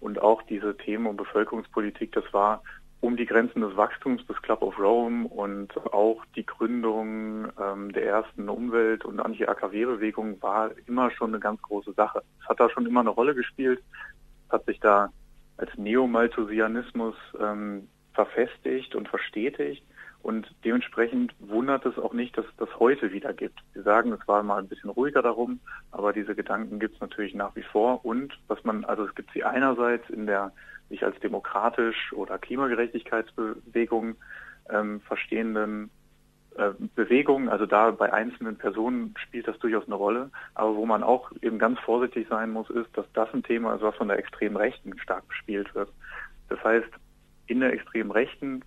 Und 0.00 0.20
auch 0.20 0.42
diese 0.42 0.76
Themen 0.76 1.06
um 1.06 1.16
Bevölkerungspolitik, 1.16 2.12
das 2.12 2.24
war 2.32 2.62
um 3.00 3.16
die 3.16 3.26
Grenzen 3.26 3.60
des 3.60 3.76
Wachstums 3.76 4.26
des 4.26 4.40
Club 4.42 4.62
of 4.62 4.78
Rome 4.78 5.28
und 5.28 5.76
auch 5.92 6.24
die 6.34 6.44
Gründung 6.44 7.48
ähm, 7.60 7.92
der 7.92 8.06
ersten 8.06 8.48
Umwelt- 8.48 9.04
und 9.04 9.20
Anti-AKW-Bewegung 9.20 10.42
war 10.42 10.72
immer 10.86 11.10
schon 11.12 11.30
eine 11.30 11.40
ganz 11.40 11.62
große 11.62 11.92
Sache. 11.92 12.22
Es 12.42 12.48
hat 12.48 12.58
da 12.58 12.68
schon 12.70 12.86
immer 12.86 13.00
eine 13.00 13.10
Rolle 13.10 13.34
gespielt, 13.34 13.80
hat 14.50 14.64
sich 14.66 14.80
da 14.80 15.10
als 15.58 15.70
Neomalthusianismus 15.76 17.14
ähm, 17.40 17.88
verfestigt 18.14 18.96
und 18.96 19.08
verstetigt 19.08 19.84
und 20.28 20.46
dementsprechend 20.62 21.34
wundert 21.38 21.86
es 21.86 21.98
auch 21.98 22.12
nicht, 22.12 22.36
dass 22.36 22.44
es 22.44 22.56
das 22.58 22.68
heute 22.78 23.12
wieder 23.12 23.32
gibt. 23.32 23.60
Sie 23.72 23.80
sagen, 23.80 24.12
es 24.12 24.28
war 24.28 24.42
mal 24.42 24.58
ein 24.58 24.68
bisschen 24.68 24.90
ruhiger 24.90 25.22
darum, 25.22 25.58
aber 25.90 26.12
diese 26.12 26.34
Gedanken 26.34 26.78
gibt 26.78 26.96
es 26.96 27.00
natürlich 27.00 27.34
nach 27.34 27.56
wie 27.56 27.62
vor 27.62 28.04
und 28.04 28.38
was 28.46 28.62
man, 28.62 28.84
also 28.84 29.06
es 29.06 29.14
gibt 29.14 29.32
sie 29.32 29.42
einerseits 29.42 30.10
in 30.10 30.26
der 30.26 30.52
sich 30.90 31.02
als 31.02 31.18
demokratisch 31.20 32.12
oder 32.12 32.36
Klimagerechtigkeitsbewegung 32.36 34.16
ähm, 34.68 35.00
verstehenden 35.00 35.88
äh, 36.56 36.72
Bewegungen, 36.94 37.48
also 37.48 37.64
da 37.64 37.90
bei 37.90 38.12
einzelnen 38.12 38.58
Personen 38.58 39.14
spielt 39.16 39.48
das 39.48 39.58
durchaus 39.60 39.86
eine 39.86 39.94
Rolle, 39.94 40.30
aber 40.54 40.76
wo 40.76 40.84
man 40.84 41.02
auch 41.02 41.32
eben 41.40 41.58
ganz 41.58 41.80
vorsichtig 41.80 42.26
sein 42.28 42.50
muss, 42.50 42.68
ist, 42.68 42.90
dass 42.92 43.06
das 43.14 43.32
ein 43.32 43.44
Thema 43.44 43.76
ist, 43.76 43.80
was 43.80 43.96
von 43.96 44.08
der 44.08 44.18
extremen 44.18 44.58
Rechten 44.58 44.98
stark 44.98 45.26
bespielt 45.26 45.74
wird. 45.74 45.88
Das 46.50 46.62
heißt, 46.62 46.90
in 47.46 47.60
der 47.60 47.72
extremen 47.72 48.10
Rechten 48.10 48.62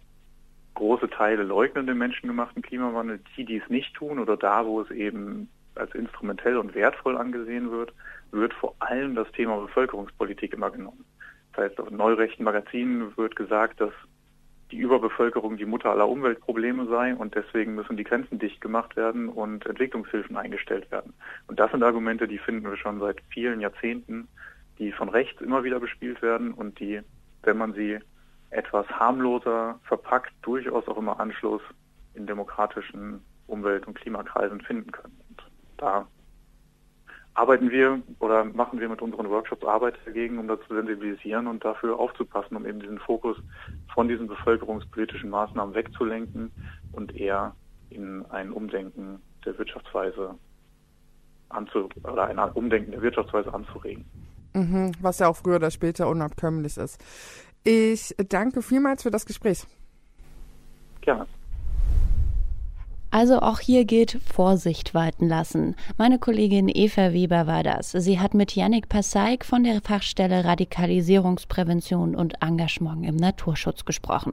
große 0.75 1.09
Teile 1.09 1.43
leugnen 1.43 1.87
den 1.87 1.97
menschengemachten 1.97 2.61
Klimawandel, 2.61 3.19
die, 3.35 3.45
die 3.45 3.57
es 3.57 3.69
nicht 3.69 3.93
tun 3.95 4.19
oder 4.19 4.37
da, 4.37 4.65
wo 4.65 4.81
es 4.81 4.91
eben 4.91 5.49
als 5.75 5.93
instrumentell 5.95 6.57
und 6.57 6.75
wertvoll 6.75 7.17
angesehen 7.17 7.71
wird, 7.71 7.93
wird 8.31 8.53
vor 8.53 8.75
allem 8.79 9.15
das 9.15 9.31
Thema 9.31 9.57
Bevölkerungspolitik 9.57 10.53
immer 10.53 10.69
genommen. 10.69 11.05
Das 11.53 11.65
heißt, 11.65 11.79
auf 11.79 11.91
neurechten 11.91 12.43
Magazinen 12.43 13.15
wird 13.17 13.35
gesagt, 13.35 13.81
dass 13.81 13.91
die 14.71 14.77
Überbevölkerung 14.77 15.57
die 15.57 15.65
Mutter 15.65 15.91
aller 15.91 16.07
Umweltprobleme 16.07 16.87
sei 16.87 17.13
und 17.13 17.35
deswegen 17.35 17.75
müssen 17.75 17.97
die 17.97 18.05
Grenzen 18.05 18.39
dicht 18.39 18.61
gemacht 18.61 18.95
werden 18.95 19.27
und 19.27 19.65
Entwicklungshilfen 19.65 20.37
eingestellt 20.37 20.89
werden. 20.91 21.13
Und 21.47 21.59
das 21.59 21.71
sind 21.71 21.83
Argumente, 21.83 22.27
die 22.27 22.37
finden 22.37 22.69
wir 22.69 22.77
schon 22.77 22.99
seit 22.99 23.21
vielen 23.29 23.60
Jahrzehnten, 23.60 24.29
die 24.79 24.93
von 24.93 25.10
rechts 25.10 25.41
immer 25.41 25.65
wieder 25.65 25.79
bespielt 25.79 26.21
werden 26.21 26.53
und 26.53 26.79
die, 26.79 27.01
wenn 27.43 27.57
man 27.57 27.73
sie 27.73 27.99
etwas 28.51 28.87
harmloser 28.87 29.79
verpackt, 29.83 30.31
durchaus 30.41 30.87
auch 30.87 30.97
immer 30.97 31.19
Anschluss 31.19 31.61
in 32.13 32.27
demokratischen 32.27 33.21
Umwelt- 33.47 33.87
und 33.87 33.95
Klimakreisen 33.95 34.61
finden 34.61 34.91
können. 34.91 35.17
Und 35.29 35.43
da 35.77 36.05
arbeiten 37.33 37.71
wir 37.71 38.01
oder 38.19 38.43
machen 38.43 38.79
wir 38.79 38.89
mit 38.89 39.01
unseren 39.01 39.29
Workshops 39.29 39.65
Arbeit 39.65 39.95
dagegen, 40.05 40.37
um 40.37 40.47
dazu 40.47 40.73
sensibilisieren 40.73 41.47
und 41.47 41.63
dafür 41.63 41.97
aufzupassen, 41.97 42.57
um 42.57 42.65
eben 42.65 42.81
diesen 42.81 42.99
Fokus 42.99 43.37
von 43.93 44.07
diesen 44.07 44.27
bevölkerungspolitischen 44.27 45.29
Maßnahmen 45.29 45.73
wegzulenken 45.73 46.51
und 46.91 47.15
eher 47.15 47.55
in 47.89 48.25
ein 48.27 48.51
Umdenken 48.51 49.21
der 49.45 49.57
Wirtschaftsweise 49.57 50.35
anzu 51.49 51.89
oder 52.03 52.25
ein 52.27 52.39
Umdenken 52.39 52.91
der 52.91 53.01
Wirtschaftsweise 53.01 53.53
anzuregen. 53.53 54.05
Mhm, 54.53 54.91
was 55.01 55.19
ja 55.19 55.29
auch 55.29 55.37
früher 55.37 55.55
oder 55.55 55.71
später 55.71 56.09
unabkömmlich 56.09 56.77
ist. 56.77 57.01
Ich 57.63 58.15
danke 58.30 58.62
vielmals 58.62 59.04
für 59.04 59.12
das 59.12 59.26
Gespräch. 59.26 59.65
Gerne. 61.02 61.28
Also 63.13 63.39
auch 63.39 63.60
hier 63.60 63.84
gilt 63.84 64.19
Vorsicht 64.24 64.93
walten 64.93 65.28
lassen. 65.28 65.76
Meine 65.97 66.17
Kollegin 66.17 66.69
Eva 66.74 67.12
Weber 67.12 67.45
war 67.45 67.62
das. 67.62 67.91
Sie 67.91 68.21
hat 68.21 68.34
mit 68.34 68.56
Yannick 68.56 68.88
Passaik 68.88 69.43
von 69.43 69.65
der 69.65 69.82
Fachstelle 69.82 70.45
Radikalisierungsprävention 70.45 72.15
und 72.15 72.41
Engagement 72.41 73.06
im 73.06 73.17
Naturschutz 73.17 73.84
gesprochen. 73.84 74.32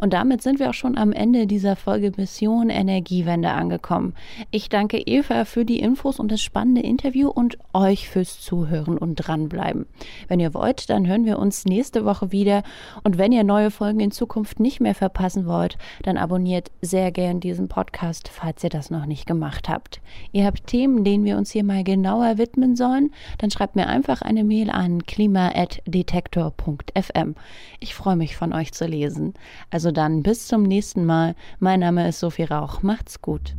Und 0.00 0.12
damit 0.12 0.42
sind 0.42 0.58
wir 0.58 0.70
auch 0.70 0.74
schon 0.74 0.98
am 0.98 1.12
Ende 1.12 1.46
dieser 1.46 1.76
Folge 1.76 2.10
Mission 2.16 2.68
Energiewende 2.68 3.50
angekommen. 3.50 4.14
Ich 4.50 4.68
danke 4.68 4.98
Eva 4.98 5.44
für 5.44 5.64
die 5.64 5.78
Infos 5.78 6.18
und 6.18 6.32
das 6.32 6.42
spannende 6.42 6.80
Interview 6.80 7.28
und 7.28 7.58
euch 7.74 8.08
fürs 8.08 8.40
Zuhören 8.40 8.98
und 8.98 9.14
dranbleiben. 9.14 9.86
Wenn 10.26 10.40
ihr 10.40 10.52
wollt, 10.52 10.90
dann 10.90 11.06
hören 11.06 11.26
wir 11.26 11.38
uns 11.38 11.64
nächste 11.64 12.04
Woche 12.04 12.32
wieder. 12.32 12.64
Und 13.04 13.18
wenn 13.18 13.30
ihr 13.30 13.44
neue 13.44 13.70
Folgen 13.70 14.00
in 14.00 14.10
Zukunft 14.10 14.58
nicht 14.58 14.80
mehr 14.80 14.96
verpassen 14.96 15.46
wollt, 15.46 15.78
dann 16.02 16.16
abonniert 16.16 16.72
sehr 16.82 17.12
gern 17.12 17.38
diesen 17.38 17.68
Podcast 17.68 18.15
Podcast, 18.16 18.30
falls 18.32 18.64
ihr 18.64 18.70
das 18.70 18.90
noch 18.90 19.06
nicht 19.06 19.26
gemacht 19.26 19.68
habt. 19.68 20.00
Ihr 20.32 20.46
habt 20.46 20.66
Themen, 20.66 21.04
denen 21.04 21.24
wir 21.24 21.36
uns 21.36 21.50
hier 21.50 21.64
mal 21.64 21.84
genauer 21.84 22.38
widmen 22.38 22.74
sollen, 22.76 23.10
dann 23.38 23.50
schreibt 23.50 23.76
mir 23.76 23.88
einfach 23.88 24.22
eine 24.22 24.44
Mail 24.44 24.70
an 24.70 25.04
klima.detektor.fm. 25.04 27.34
Ich 27.80 27.94
freue 27.94 28.16
mich 28.16 28.36
von 28.36 28.52
euch 28.52 28.72
zu 28.72 28.86
lesen. 28.86 29.34
Also 29.70 29.90
dann 29.90 30.22
bis 30.22 30.46
zum 30.46 30.62
nächsten 30.62 31.04
Mal. 31.04 31.34
Mein 31.58 31.80
Name 31.80 32.08
ist 32.08 32.20
Sophie 32.20 32.44
Rauch. 32.44 32.82
Macht's 32.82 33.20
gut. 33.20 33.56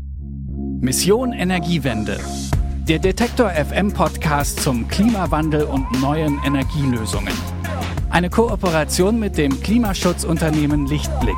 Mission 0.79 1.33
Energiewende. 1.33 2.17
Der 2.87 2.99
Detektor 2.99 3.49
FM 3.49 3.91
Podcast 3.93 4.61
zum 4.61 4.87
Klimawandel 4.87 5.63
und 5.63 6.01
neuen 6.01 6.39
Energielösungen. 6.45 7.33
Eine 8.09 8.29
Kooperation 8.29 9.19
mit 9.19 9.37
dem 9.37 9.61
Klimaschutzunternehmen 9.61 10.87
Lichtblick. 10.87 11.35